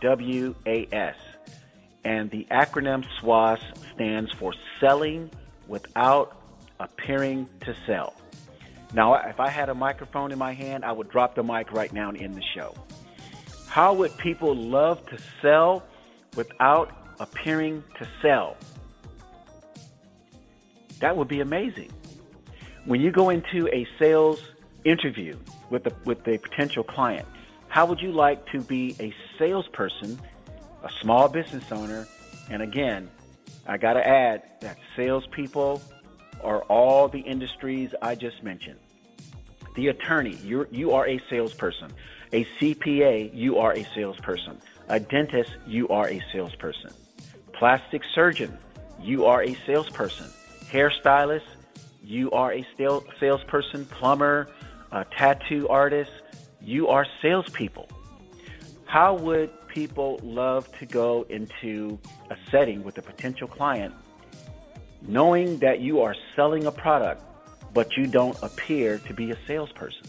W 0.00 0.54
A 0.66 0.88
S. 0.92 1.16
And 2.04 2.30
the 2.30 2.46
acronym 2.50 3.04
SWAS 3.18 3.60
stands 3.94 4.32
for 4.32 4.54
Selling 4.78 5.30
Without 5.68 6.36
Appearing 6.78 7.48
to 7.60 7.74
Sell. 7.86 8.14
Now, 8.92 9.14
if 9.14 9.38
I 9.38 9.48
had 9.48 9.68
a 9.68 9.74
microphone 9.74 10.32
in 10.32 10.38
my 10.38 10.52
hand, 10.52 10.84
I 10.84 10.92
would 10.92 11.10
drop 11.10 11.34
the 11.34 11.42
mic 11.42 11.72
right 11.72 11.92
now 11.92 12.08
and 12.08 12.20
end 12.20 12.34
the 12.34 12.42
show. 12.54 12.74
How 13.68 13.94
would 13.94 14.16
people 14.18 14.54
love 14.54 15.06
to 15.06 15.18
sell 15.40 15.84
without 16.34 16.92
appearing 17.20 17.84
to 17.98 18.08
sell? 18.20 18.56
That 20.98 21.16
would 21.16 21.28
be 21.28 21.40
amazing. 21.40 21.90
When 22.84 23.00
you 23.00 23.12
go 23.12 23.30
into 23.30 23.68
a 23.68 23.86
sales 23.98 24.40
interview 24.84 25.36
with 25.70 25.86
a, 25.86 25.92
with 26.04 26.26
a 26.26 26.38
potential 26.38 26.82
client, 26.82 27.26
how 27.68 27.86
would 27.86 28.00
you 28.00 28.10
like 28.10 28.44
to 28.50 28.60
be 28.60 28.96
a 28.98 29.14
salesperson, 29.38 30.20
a 30.82 30.90
small 31.00 31.28
business 31.28 31.70
owner? 31.70 32.08
And 32.50 32.62
again, 32.62 33.08
I 33.66 33.76
got 33.76 33.92
to 33.92 34.06
add 34.06 34.42
that 34.60 34.78
salespeople 34.96 35.80
are 36.42 36.62
all 36.62 37.08
the 37.08 37.20
industries 37.20 37.94
I 38.02 38.14
just 38.14 38.42
mentioned. 38.42 38.78
The 39.76 39.88
attorney, 39.88 40.36
you're, 40.42 40.68
you 40.70 40.92
are 40.92 41.06
a 41.06 41.20
salesperson. 41.30 41.92
A 42.32 42.44
CPA, 42.44 43.30
you 43.34 43.58
are 43.58 43.72
a 43.72 43.84
salesperson. 43.94 44.60
A 44.88 45.00
dentist, 45.00 45.52
you 45.66 45.88
are 45.88 46.08
a 46.08 46.22
salesperson. 46.32 46.92
Plastic 47.52 48.02
surgeon, 48.14 48.56
you 49.00 49.26
are 49.26 49.42
a 49.42 49.56
salesperson. 49.66 50.26
Hairstylist, 50.70 51.46
you 52.02 52.30
are 52.32 52.52
a 52.52 52.66
salesperson. 53.18 53.84
Plumber, 53.86 54.48
a 54.92 55.04
tattoo 55.16 55.68
artist, 55.68 56.10
you 56.60 56.88
are 56.88 57.06
salespeople. 57.22 57.88
How 58.84 59.14
would 59.14 59.50
people 59.68 60.18
love 60.22 60.70
to 60.78 60.86
go 60.86 61.24
into 61.28 61.98
a 62.30 62.36
setting 62.50 62.82
with 62.82 62.98
a 62.98 63.02
potential 63.02 63.46
client 63.46 63.94
knowing 65.02 65.58
that 65.58 65.80
you 65.80 66.00
are 66.00 66.14
selling 66.36 66.66
a 66.66 66.72
product, 66.72 67.22
but 67.72 67.96
you 67.96 68.06
don't 68.06 68.36
appear 68.42 68.98
to 68.98 69.14
be 69.14 69.30
a 69.30 69.38
salesperson. 69.46 70.06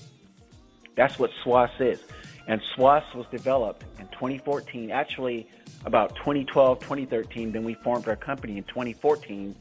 That's 0.96 1.18
what 1.18 1.32
SWAS 1.44 1.70
is. 1.80 2.04
And 2.48 2.62
SWAS 2.76 3.04
was 3.16 3.26
developed 3.32 3.84
in 4.00 4.08
2014, 4.08 4.92
actually 4.92 5.48
about 5.86 6.16
2012, 6.18 6.80
2013. 6.80 7.52
Then 7.52 7.64
we 7.64 7.76
formed 7.76 8.08
our 8.08 8.16
company 8.16 8.58
in 8.58 8.64
2014, 8.66 9.56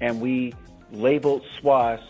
and 0.00 0.20
we 0.20 0.52
labeled 0.92 1.42
SWAS 1.60 2.00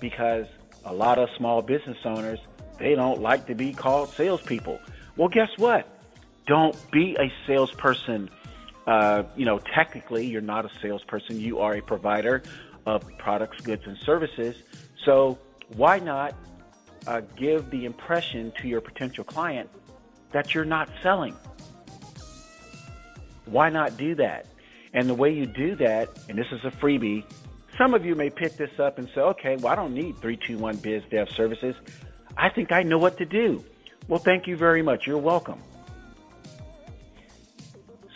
because 0.00 0.46
a 0.84 0.92
lot 0.92 1.18
of 1.18 1.28
small 1.36 1.62
business 1.62 1.98
owners 2.04 2.38
they 2.78 2.94
don't 2.94 3.20
like 3.20 3.46
to 3.46 3.54
be 3.54 3.72
called 3.72 4.10
salespeople. 4.10 4.78
Well, 5.16 5.28
guess 5.28 5.48
what? 5.56 5.88
Don't 6.46 6.76
be 6.90 7.16
a 7.18 7.32
salesperson 7.46 8.30
uh, 8.86 9.24
you 9.36 9.44
know, 9.44 9.58
technically 9.58 10.26
you're 10.26 10.40
not 10.40 10.64
a 10.64 10.70
salesperson, 10.80 11.40
you 11.40 11.58
are 11.58 11.74
a 11.74 11.82
provider 11.82 12.42
of 12.86 13.04
products, 13.18 13.60
goods, 13.60 13.82
and 13.86 13.96
services. 13.98 14.62
So 15.04 15.38
why 15.74 15.98
not 15.98 16.34
uh, 17.06 17.22
give 17.36 17.70
the 17.70 17.84
impression 17.84 18.52
to 18.60 18.68
your 18.68 18.80
potential 18.80 19.24
client 19.24 19.68
that 20.32 20.54
you're 20.54 20.64
not 20.64 20.88
selling? 21.02 21.34
Why 23.46 23.70
not 23.70 23.96
do 23.96 24.14
that? 24.16 24.46
And 24.92 25.08
the 25.08 25.14
way 25.14 25.32
you 25.32 25.46
do 25.46 25.74
that, 25.76 26.08
and 26.28 26.38
this 26.38 26.46
is 26.52 26.64
a 26.64 26.70
freebie, 26.70 27.24
some 27.76 27.92
of 27.92 28.04
you 28.06 28.14
may 28.14 28.30
pick 28.30 28.56
this 28.56 28.78
up 28.78 28.98
and 28.98 29.08
say, 29.14 29.20
okay, 29.20 29.56
well, 29.56 29.72
I 29.72 29.76
don't 29.76 29.94
need 29.94 30.16
321 30.18 30.76
Biz 30.76 31.02
Dev 31.10 31.28
Services. 31.30 31.74
I 32.36 32.48
think 32.48 32.72
I 32.72 32.82
know 32.82 32.98
what 32.98 33.18
to 33.18 33.24
do. 33.24 33.64
Well, 34.08 34.18
thank 34.18 34.46
you 34.46 34.56
very 34.56 34.82
much. 34.82 35.06
You're 35.06 35.18
welcome. 35.18 35.60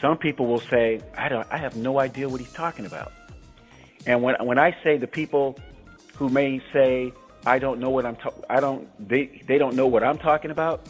Some 0.00 0.16
people 0.16 0.46
will 0.46 0.60
say, 0.60 1.00
I, 1.16 1.28
don't, 1.28 1.46
I 1.50 1.58
have 1.58 1.76
no 1.76 2.00
idea 2.00 2.28
what 2.28 2.40
he's 2.40 2.52
talking 2.52 2.86
about. 2.86 3.12
And 4.06 4.22
when, 4.22 4.34
when 4.44 4.58
I 4.58 4.74
say 4.82 4.96
the 4.96 5.06
people 5.06 5.58
who 6.16 6.28
may 6.30 6.62
say, 6.72 7.12
I 7.44 7.58
don't 7.58 7.80
know 7.80 7.90
what 7.90 8.06
I'm 8.06 8.16
talking, 8.16 8.42
I 8.48 8.60
don't, 8.60 8.88
they, 9.08 9.42
they 9.46 9.58
don't 9.58 9.76
know 9.76 9.86
what 9.86 10.02
I'm 10.02 10.18
talking 10.18 10.50
about, 10.50 10.86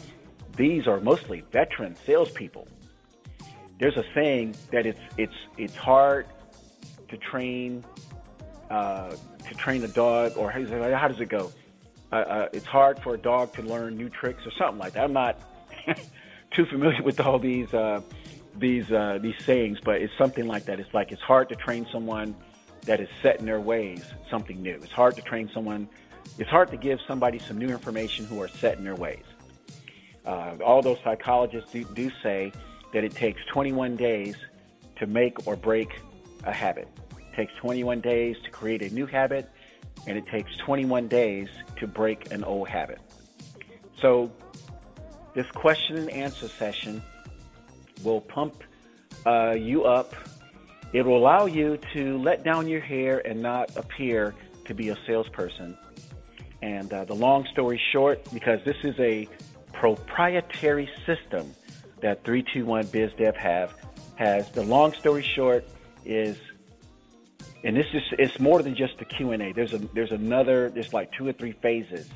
these 0.55 0.87
are 0.87 0.99
mostly 1.01 1.43
veteran 1.51 1.95
salespeople. 1.95 2.67
There's 3.79 3.97
a 3.97 4.05
saying 4.13 4.55
that 4.71 4.85
it's, 4.85 4.99
it's, 5.17 5.35
it's 5.57 5.75
hard 5.75 6.27
to 7.09 7.17
train, 7.17 7.83
uh, 8.69 9.11
to 9.47 9.55
train 9.55 9.83
a 9.83 9.87
dog, 9.87 10.37
or 10.37 10.51
how 10.51 11.07
does 11.07 11.19
it 11.19 11.29
go? 11.29 11.51
Uh, 12.11 12.15
uh, 12.15 12.49
it's 12.53 12.65
hard 12.65 12.99
for 13.01 13.15
a 13.15 13.17
dog 13.17 13.53
to 13.55 13.61
learn 13.61 13.97
new 13.97 14.09
tricks 14.09 14.45
or 14.45 14.51
something 14.51 14.77
like 14.77 14.93
that. 14.93 15.03
I'm 15.03 15.13
not 15.13 15.41
too 16.51 16.65
familiar 16.65 17.01
with 17.03 17.19
all 17.19 17.39
these 17.39 17.73
uh, 17.73 18.01
these 18.55 18.91
uh, 18.91 19.19
these 19.21 19.35
sayings, 19.43 19.79
but 19.83 20.01
it's 20.01 20.13
something 20.17 20.47
like 20.47 20.65
that. 20.65 20.79
It's 20.79 20.93
like 20.93 21.11
it's 21.11 21.21
hard 21.21 21.49
to 21.49 21.55
train 21.55 21.87
someone 21.91 22.35
that 22.85 22.99
is 22.99 23.09
set 23.21 23.39
in 23.39 23.45
their 23.45 23.59
ways 23.59 24.03
something 24.29 24.61
new. 24.61 24.75
It's 24.75 24.91
hard 24.91 25.15
to 25.15 25.21
train 25.21 25.49
someone. 25.53 25.87
It's 26.37 26.49
hard 26.49 26.69
to 26.71 26.77
give 26.77 26.99
somebody 27.07 27.39
some 27.39 27.57
new 27.57 27.67
information 27.67 28.25
who 28.25 28.41
are 28.41 28.47
set 28.47 28.77
in 28.77 28.83
their 28.83 28.95
ways. 28.95 29.23
Uh, 30.25 30.55
all 30.63 30.81
those 30.81 30.97
psychologists 31.03 31.71
do, 31.71 31.83
do 31.93 32.11
say 32.21 32.51
that 32.93 33.03
it 33.03 33.13
takes 33.13 33.41
21 33.51 33.95
days 33.95 34.35
to 34.97 35.07
make 35.07 35.47
or 35.47 35.55
break 35.55 35.99
a 36.43 36.51
habit. 36.51 36.87
It 37.17 37.35
takes 37.35 37.53
21 37.55 38.01
days 38.01 38.37
to 38.43 38.51
create 38.51 38.81
a 38.81 38.93
new 38.93 39.05
habit, 39.05 39.49
and 40.07 40.17
it 40.17 40.25
takes 40.27 40.55
21 40.57 41.07
days 41.07 41.47
to 41.77 41.87
break 41.87 42.31
an 42.31 42.43
old 42.43 42.67
habit. 42.67 42.99
So, 43.99 44.31
this 45.33 45.49
question 45.51 45.97
and 45.97 46.09
answer 46.09 46.47
session 46.47 47.01
will 48.03 48.21
pump 48.21 48.63
uh, 49.25 49.51
you 49.51 49.83
up. 49.83 50.13
It 50.93 51.05
will 51.05 51.17
allow 51.17 51.45
you 51.45 51.77
to 51.93 52.17
let 52.17 52.43
down 52.43 52.67
your 52.67 52.81
hair 52.81 53.25
and 53.25 53.41
not 53.41 53.75
appear 53.77 54.35
to 54.65 54.73
be 54.73 54.89
a 54.89 54.97
salesperson. 55.07 55.77
And 56.61 56.91
uh, 56.93 57.05
the 57.05 57.15
long 57.15 57.45
story 57.51 57.81
short, 57.91 58.21
because 58.33 58.63
this 58.65 58.77
is 58.83 58.99
a 58.99 59.27
proprietary 59.73 60.89
system 61.05 61.53
that 62.01 62.23
321 62.23 62.85
BizDev 62.85 63.35
have 63.35 63.73
has. 64.15 64.49
The 64.51 64.63
long 64.63 64.93
story 64.93 65.23
short 65.23 65.65
is, 66.05 66.37
and 67.63 67.75
this 67.75 67.87
is 67.93 68.03
it's 68.19 68.39
more 68.39 68.61
than 68.61 68.75
just 68.75 68.97
the 68.97 69.05
Q 69.05 69.31
and 69.31 69.41
A. 69.41 69.53
There's 69.53 69.73
a 69.73 69.79
there's 69.79 70.11
another 70.11 70.69
there's 70.69 70.93
like 70.93 71.11
two 71.11 71.27
or 71.27 71.33
three 71.33 71.53
phases 71.53 72.09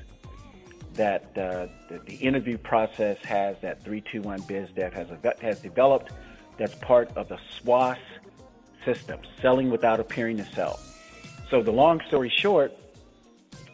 that 0.95 1.23
uh, 1.37 1.67
the, 1.89 1.99
the, 2.05 2.15
interview 2.15 2.57
process 2.57 3.17
has 3.23 3.55
that 3.61 3.83
321 3.83 4.41
BizDev 4.41 4.93
has, 4.93 5.07
has 5.41 5.59
developed 5.59 6.11
that's 6.57 6.75
part 6.75 7.09
of 7.15 7.27
the 7.29 7.37
SWAS 7.59 7.97
system, 8.85 9.19
selling 9.41 9.69
without 9.69 9.99
appearing 9.99 10.37
to 10.37 10.45
sell. 10.45 10.79
So 11.49 11.61
the 11.61 11.71
long 11.71 12.01
story 12.07 12.29
short, 12.29 12.73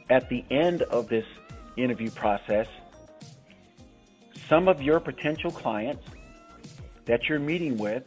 at 0.10 0.30
the 0.30 0.44
end 0.50 0.82
of 0.84 1.10
this 1.10 1.26
interview 1.78 2.10
process, 2.12 2.68
some 4.50 4.68
of 4.68 4.82
your 4.82 5.00
potential 5.00 5.52
clients 5.52 6.04
that 7.06 7.30
you're 7.30 7.40
meeting 7.40 7.78
with 7.78 8.04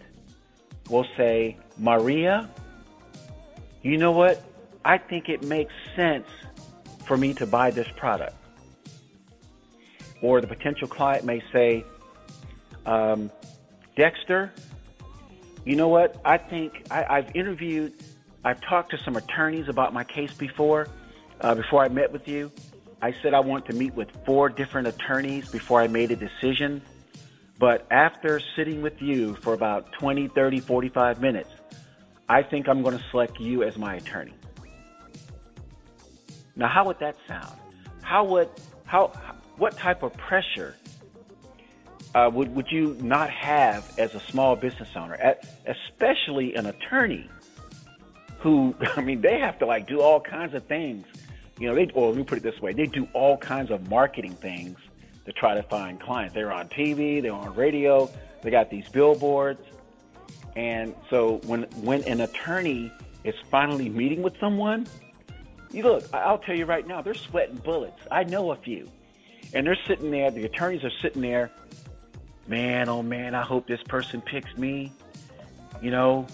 will 0.91 1.07
say, 1.17 1.57
Maria, 1.79 2.51
you 3.83 3.97
know 3.97 4.13
what? 4.13 4.43
I 4.85 4.99
think 4.99 5.29
it 5.29 5.43
makes 5.43 5.73
sense 5.97 6.27
for 7.07 7.17
me 7.17 7.33
to 7.35 7.47
buy 7.47 7.71
this 7.71 7.89
product. 7.97 8.37
Or 10.25 10.41
the 10.41 10.47
potential 10.47 10.89
client 10.89 11.27
may 11.27 11.43
say, 11.53 11.85
um, 12.87 13.31
Dexter, 13.95 14.51
you 15.67 15.77
know 15.77 15.89
what? 15.89 16.19
I 16.25 16.39
think 16.39 16.87
I, 16.91 17.05
I've 17.19 17.37
interviewed, 17.37 17.93
I've 18.43 18.63
talked 18.63 18.93
to 18.93 18.99
some 19.05 19.17
attorneys 19.17 19.69
about 19.69 19.93
my 19.93 20.03
case 20.03 20.33
before, 20.33 20.89
uh, 21.43 21.55
before 21.55 21.85
I 21.85 21.89
met 21.89 22.11
with 22.11 22.27
you. 22.27 22.51
I 23.03 23.15
said 23.21 23.35
I 23.35 23.41
want 23.41 23.67
to 23.67 23.75
meet 23.75 23.95
with 23.95 24.09
four 24.25 24.49
different 24.49 24.89
attorneys 24.89 25.51
before 25.51 25.83
I 25.83 25.89
made 25.89 26.11
a 26.11 26.17
decision. 26.17 26.81
But 27.59 27.87
after 27.91 28.41
sitting 28.57 28.81
with 28.81 29.03
you 29.03 29.35
for 29.43 29.53
about 29.53 29.93
20, 29.93 30.29
30, 30.29 30.61
45 30.61 31.21
minutes, 31.21 31.51
I 32.31 32.43
think 32.43 32.67
I'm 32.67 32.81
going 32.81 32.97
to 32.97 33.05
select 33.11 33.39
you 33.39 33.63
as 33.63 33.77
my 33.77 33.97
attorney. 33.97 34.33
Now, 36.57 36.69
how 36.69 36.87
would 36.87 36.99
that 37.01 37.17
sound? 37.29 37.59
How 38.01 38.25
would 38.25 38.49
how 38.87 39.13
what 39.57 39.77
type 39.77 40.03
of 40.03 40.13
pressure 40.15 40.77
uh, 42.15 42.31
would 42.33 42.55
would 42.55 42.71
you 42.71 42.97
not 43.01 43.31
have 43.31 43.99
as 43.99 44.15
a 44.15 44.21
small 44.21 44.57
business 44.57 44.89
owner, 44.95 45.15
at, 45.15 45.45
especially 45.67 46.55
an 46.55 46.67
attorney 46.67 47.29
who 48.39 48.75
I 48.97 49.01
mean 49.01 49.21
they 49.21 49.39
have 49.41 49.59
to 49.59 49.67
like 49.67 49.87
do 49.87 50.01
all 50.01 50.21
kinds 50.21 50.55
of 50.55 50.65
things. 50.65 51.07
You 51.59 51.69
know, 51.69 51.75
they 51.75 51.91
or 51.95 52.09
let 52.09 52.17
me 52.17 52.25
put 52.25 52.39
it 52.39 52.43
this 52.43 52.61
way, 52.61 52.73
they 52.73 52.87
do 52.87 53.09
all 53.13 53.37
kinds 53.37 53.71
of 53.71 53.89
marketing 53.89 54.35
things 54.35 54.79
to 55.25 55.33
try 55.33 55.55
to 55.55 55.63
find 55.63 56.01
clients. 56.01 56.35
They're 56.35 56.53
on 56.53 56.69
TV, 56.69 57.23
they're 57.23 57.33
on 57.33 57.55
radio, 57.55 58.11
they 58.43 58.51
got 58.51 58.71
these 58.71 58.89
billboards. 58.89 59.63
And 60.57 60.95
so 61.11 61.41
when 61.47 61.63
when 61.83 62.03
an 62.05 62.21
attorney 62.21 62.93
is 63.25 63.35
finally 63.51 63.89
meeting 63.89 64.23
with 64.23 64.39
someone, 64.39 64.87
you 65.73 65.83
look, 65.83 66.05
I'll 66.15 66.39
tell 66.39 66.57
you 66.57 66.67
right 66.67 66.87
now, 66.87 67.03
they're 67.03 67.15
sweating 67.15 67.57
bullets. 67.57 68.01
I 68.11 68.23
know 68.25 68.53
a 68.53 68.57
few. 68.57 68.89
And 69.55 69.67
they're 69.67 69.79
sitting 69.87 70.11
there, 70.11 70.31
the 70.31 70.45
attorneys 70.45 70.85
are 70.85 70.93
sitting 71.01 71.23
there, 71.23 71.51
man, 72.47 72.89
oh 72.89 73.03
man, 73.03 73.35
I 73.35 73.43
hope 73.43 73.67
this 73.67 73.83
person 73.85 74.21
picks 74.21 74.57
me. 74.57 74.93
You 75.81 75.91
know, 75.91 76.27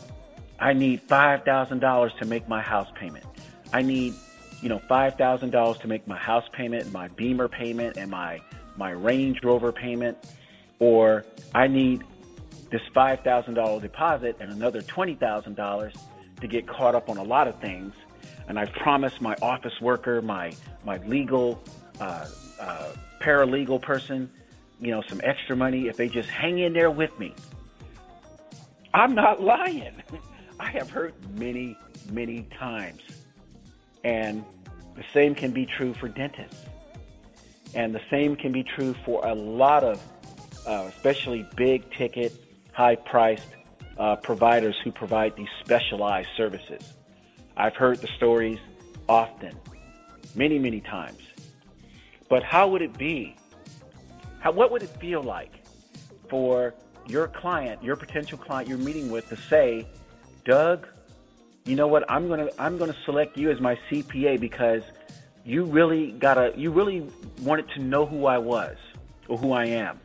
I 0.59 0.73
need 0.73 1.07
$5,000 1.07 2.19
to 2.19 2.25
make 2.25 2.49
my 2.49 2.63
house 2.63 2.89
payment. 2.95 3.25
I 3.73 3.83
need, 3.83 4.15
you 4.63 4.69
know, 4.69 4.81
$5,000 4.91 5.81
to 5.81 5.89
make 5.89 6.07
my 6.09 6.19
house 6.19 6.49
payment, 6.53 6.91
my 6.93 7.09
Beamer 7.09 7.49
payment, 7.49 7.97
and 7.97 8.11
my, 8.11 8.41
my 8.77 8.91
Range 8.91 9.39
Rover 9.43 9.73
payment. 9.73 10.17
Or 10.79 11.25
I 11.55 11.67
need 11.67 12.05
this 12.71 12.83
$5,000 12.95 13.83
deposit 13.83 14.37
and 14.41 14.51
another 14.51 14.81
$20,000 14.81 15.93
to 16.41 16.49
get 16.49 16.67
caught 16.67 16.95
up 16.95 17.11
on 17.11 17.19
a 17.19 17.23
lot 17.23 17.49
of 17.49 17.61
things 17.61 17.93
and 18.51 18.59
I've 18.59 18.73
promised 18.73 19.21
my 19.21 19.37
office 19.41 19.81
worker, 19.81 20.21
my 20.21 20.53
my 20.85 20.97
legal 21.07 21.63
uh, 22.01 22.27
uh, 22.61 22.93
paralegal 23.21 23.81
person, 23.83 24.31
you 24.81 24.91
know, 24.91 25.03
some 25.09 25.21
extra 25.25 25.57
money 25.57 25.89
if 25.89 25.97
they 25.97 26.09
just 26.09 26.29
hang 26.29 26.59
in 26.59 26.73
there 26.73 26.91
with 26.91 27.17
me. 27.19 27.35
I'm 28.93 29.15
not 29.15 29.43
lying. 29.43 30.03
I 30.61 30.71
have 30.71 30.91
heard 30.91 31.15
many, 31.39 31.77
many 32.11 32.47
times, 32.59 33.01
and 34.05 34.45
the 34.95 35.05
same 35.15 35.35
can 35.35 35.53
be 35.53 35.65
true 35.65 35.95
for 35.95 36.09
dentists, 36.09 36.65
and 37.75 37.95
the 37.95 38.01
same 38.11 38.37
can 38.37 38.53
be 38.53 38.63
true 38.63 38.95
for 39.05 39.27
a 39.27 39.35
lot 39.35 39.85
of, 39.85 40.03
uh, 40.67 40.85
especially 40.89 41.47
big 41.57 41.91
ticket, 41.93 42.35
high 42.73 42.97
priced 42.97 43.49
uh, 43.99 44.17
providers 44.17 44.77
who 44.85 44.93
provide 44.93 45.35
these 45.37 45.49
specialized 45.65 46.29
services. 46.37 46.93
I've 47.57 47.77
heard 47.77 47.99
the 47.99 48.09
stories 48.17 48.59
often, 49.09 49.55
many, 50.35 50.59
many 50.59 50.81
times. 50.81 51.21
But 52.31 52.43
how 52.43 52.69
would 52.69 52.81
it 52.81 52.97
be? 52.97 53.37
How, 54.39 54.53
what 54.53 54.73
would 54.73 54.83
it 54.83 54.89
feel 54.99 55.23
like 55.23 55.53
for 56.31 56.73
your 57.07 57.29
client, 57.29 57.85
your 57.85 57.97
potential 57.97 58.39
client 58.39 58.69
you're 58.69 58.79
meeting 58.79 59.11
with 59.11 59.29
to 59.29 59.37
say, 59.37 59.87
Doug, 60.47 60.87
you 61.67 61.77
know 61.77 61.89
what? 61.89 62.11
I'm 62.11 62.27
gonna 62.29 62.49
I'm 62.59 62.79
gonna 62.79 62.97
select 63.05 63.37
you 63.37 63.51
as 63.51 63.61
my 63.61 63.79
CPA 63.91 64.41
because 64.41 64.83
you 65.45 65.65
really 65.65 66.13
gotta 66.13 66.55
you 66.57 66.71
really 66.71 67.07
wanted 67.43 67.69
to 67.73 67.81
know 67.81 68.07
who 68.07 68.25
I 68.25 68.39
was 68.39 68.79
or 69.29 69.37
who 69.37 69.53
I 69.53 69.67
am. 69.67 70.01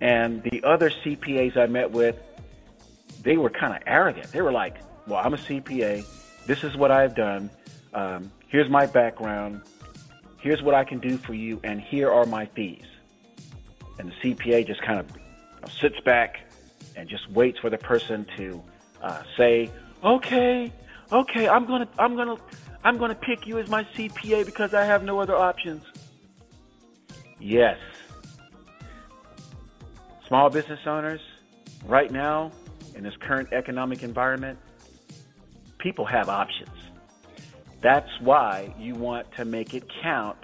And 0.00 0.44
the 0.44 0.62
other 0.62 0.90
CPAs 0.90 1.56
I 1.56 1.66
met 1.66 1.90
with, 1.90 2.16
they 3.22 3.36
were 3.36 3.50
kind 3.50 3.74
of 3.74 3.82
arrogant. 3.86 4.30
They 4.30 4.42
were 4.42 4.52
like, 4.52 4.76
"Well, 5.08 5.20
I'm 5.24 5.34
a 5.34 5.38
CPA 5.38 6.04
this 6.46 6.62
is 6.62 6.76
what 6.76 6.90
I've 6.90 7.14
done. 7.14 7.50
Um, 7.92 8.30
here's 8.48 8.70
my 8.70 8.86
background. 8.86 9.62
Here's 10.38 10.62
what 10.62 10.74
I 10.74 10.84
can 10.84 10.98
do 10.98 11.18
for 11.18 11.34
you, 11.34 11.60
and 11.64 11.80
here 11.80 12.10
are 12.10 12.26
my 12.26 12.46
fees. 12.46 12.84
And 13.98 14.12
the 14.12 14.34
CPA 14.34 14.66
just 14.66 14.82
kind 14.82 15.00
of 15.00 15.72
sits 15.72 15.98
back 16.00 16.40
and 16.96 17.08
just 17.08 17.30
waits 17.30 17.58
for 17.58 17.70
the 17.70 17.78
person 17.78 18.26
to 18.36 18.62
uh, 19.02 19.22
say, 19.36 19.70
"Okay, 20.04 20.72
okay, 21.10 21.48
I'm 21.48 21.66
gonna, 21.66 21.88
I'm 21.98 22.16
gonna, 22.16 22.36
I'm 22.84 22.98
gonna 22.98 23.14
pick 23.14 23.46
you 23.46 23.58
as 23.58 23.68
my 23.68 23.84
CPA 23.94 24.44
because 24.44 24.74
I 24.74 24.84
have 24.84 25.02
no 25.02 25.18
other 25.18 25.34
options." 25.36 25.82
Yes, 27.38 27.78
small 30.26 30.50
business 30.50 30.80
owners, 30.86 31.20
right 31.86 32.10
now 32.10 32.52
in 32.94 33.02
this 33.02 33.16
current 33.16 33.52
economic 33.52 34.02
environment, 34.02 34.58
people 35.78 36.04
have 36.04 36.28
options. 36.28 36.75
That's 37.80 38.10
why 38.20 38.74
you 38.78 38.94
want 38.94 39.30
to 39.36 39.44
make 39.44 39.74
it 39.74 39.84
count 40.02 40.38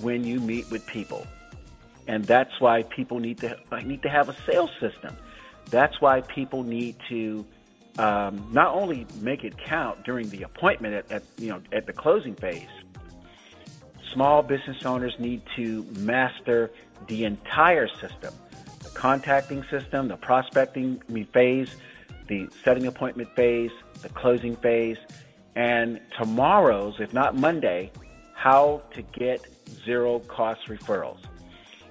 when 0.00 0.24
you 0.24 0.40
meet 0.40 0.70
with 0.70 0.86
people. 0.86 1.26
And 2.08 2.24
that's 2.24 2.60
why 2.60 2.82
people 2.84 3.18
need 3.18 3.38
to 3.38 3.56
need 3.84 4.02
to 4.02 4.08
have 4.08 4.28
a 4.28 4.36
sales 4.42 4.70
system. 4.80 5.16
That's 5.70 6.00
why 6.00 6.20
people 6.20 6.62
need 6.62 6.96
to 7.08 7.44
um, 7.98 8.48
not 8.52 8.74
only 8.74 9.06
make 9.20 9.42
it 9.42 9.56
count 9.58 10.04
during 10.04 10.28
the 10.30 10.42
appointment 10.42 10.94
at, 10.94 11.10
at 11.10 11.22
you 11.38 11.48
know 11.48 11.60
at 11.72 11.86
the 11.86 11.92
closing 11.92 12.34
phase. 12.34 12.68
Small 14.12 14.42
business 14.42 14.84
owners 14.84 15.14
need 15.18 15.42
to 15.56 15.82
master 15.98 16.70
the 17.08 17.24
entire 17.24 17.88
system, 17.88 18.32
the 18.82 18.90
contacting 18.90 19.64
system, 19.64 20.08
the 20.08 20.16
prospecting 20.16 21.00
phase, 21.32 21.74
the 22.28 22.48
setting 22.64 22.86
appointment 22.86 23.34
phase, 23.34 23.72
the 24.02 24.08
closing 24.10 24.56
phase, 24.56 24.96
and 25.56 26.00
tomorrow's, 26.16 27.00
if 27.00 27.12
not 27.12 27.34
Monday, 27.34 27.90
how 28.34 28.82
to 28.92 29.02
get 29.02 29.44
zero 29.84 30.20
cost 30.20 30.68
referrals. 30.68 31.18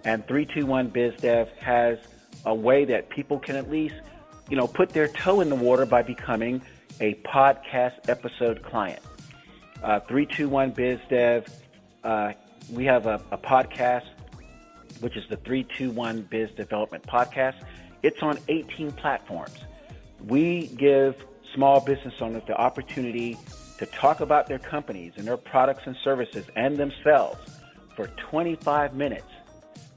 And 0.06 0.26
321 0.28 0.92
BizDev 0.92 1.50
has 1.58 1.98
a 2.46 2.56
way 2.56 2.86
that 2.86 3.10
people 3.10 3.40
can 3.40 3.56
at 3.56 3.70
least, 3.70 3.96
you 4.50 4.56
know, 4.56 4.68
put 4.68 4.90
their 4.90 5.08
toe 5.08 5.42
in 5.42 5.50
the 5.50 5.56
water 5.56 5.86
by 5.86 6.04
becoming 6.04 6.62
a 7.02 7.16
podcast 7.26 8.08
episode 8.08 8.64
client. 8.64 9.02
Uh, 9.84 10.00
321 10.02 10.72
BizDev, 10.72 11.50
uh, 12.04 12.34
we 12.72 12.86
have 12.86 13.08
a, 13.08 13.20
a 13.32 13.38
podcast, 13.38 14.06
which 15.02 15.18
is 15.18 15.24
the 15.30 15.38
321 15.38 16.22
Biz 16.30 16.52
Development 16.52 17.04
Podcast. 17.04 17.56
It's 18.04 18.22
on 18.22 18.38
18 18.48 18.92
platforms 18.92 19.58
we 20.28 20.68
give 20.68 21.26
small 21.56 21.80
business 21.80 22.14
owners 22.22 22.44
the 22.46 22.56
opportunity 22.56 23.38
to 23.80 23.86
talk 23.88 24.20
about 24.20 24.48
their 24.48 24.60
companies 24.60 25.14
and 25.18 25.28
their 25.28 25.38
products 25.38 25.84
and 25.86 25.96
services 26.04 26.46
and 26.56 26.78
themselves 26.78 27.40
for 27.96 28.08
25 28.30 28.94
minutes 28.94 29.28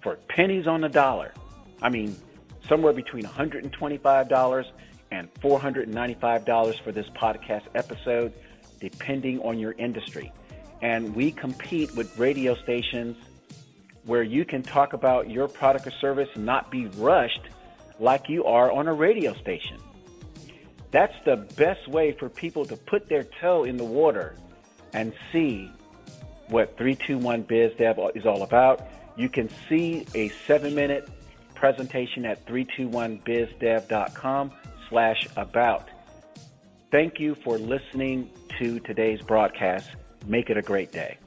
for 0.00 0.16
pennies 0.28 0.66
on 0.66 0.80
the 0.80 0.88
dollar. 0.88 1.34
I 1.82 1.90
mean, 1.90 2.16
somewhere 2.68 2.92
between 2.92 3.24
$125 3.24 4.64
and 5.10 5.34
$495 5.34 6.82
for 6.82 6.92
this 6.92 7.08
podcast 7.10 7.64
episode, 7.74 8.32
depending 8.80 9.40
on 9.40 9.58
your 9.58 9.72
industry. 9.72 10.32
And 10.80 11.14
we 11.14 11.32
compete 11.32 11.94
with 11.96 12.16
radio 12.18 12.54
stations 12.54 13.16
where 14.04 14.22
you 14.22 14.44
can 14.44 14.62
talk 14.62 14.92
about 14.92 15.28
your 15.28 15.48
product 15.48 15.86
or 15.86 15.90
service 15.90 16.28
and 16.34 16.46
not 16.46 16.70
be 16.70 16.86
rushed 16.86 17.42
like 17.98 18.28
you 18.28 18.44
are 18.44 18.70
on 18.70 18.86
a 18.86 18.94
radio 18.94 19.34
station. 19.34 19.78
That's 20.90 21.14
the 21.24 21.36
best 21.56 21.86
way 21.88 22.12
for 22.12 22.28
people 22.28 22.64
to 22.66 22.76
put 22.76 23.08
their 23.08 23.24
toe 23.24 23.64
in 23.64 23.76
the 23.76 23.84
water 23.84 24.36
and 24.92 25.12
see 25.32 25.70
what 26.48 26.76
321 26.78 27.44
BizDev 27.44 28.16
is 28.16 28.24
all 28.24 28.42
about. 28.42 28.88
You 29.16 29.28
can 29.28 29.50
see 29.68 30.06
a 30.14 30.28
seven 30.46 30.74
minute 30.74 31.08
presentation 31.54 32.24
at 32.24 32.46
321bizdev.com 32.46 34.52
slash 34.88 35.28
about. 35.36 35.88
Thank 36.90 37.20
you 37.20 37.34
for 37.44 37.58
listening 37.58 38.30
to 38.58 38.80
today's 38.80 39.20
broadcast. 39.20 39.90
Make 40.26 40.48
it 40.48 40.56
a 40.56 40.62
great 40.62 40.90
day. 40.90 41.18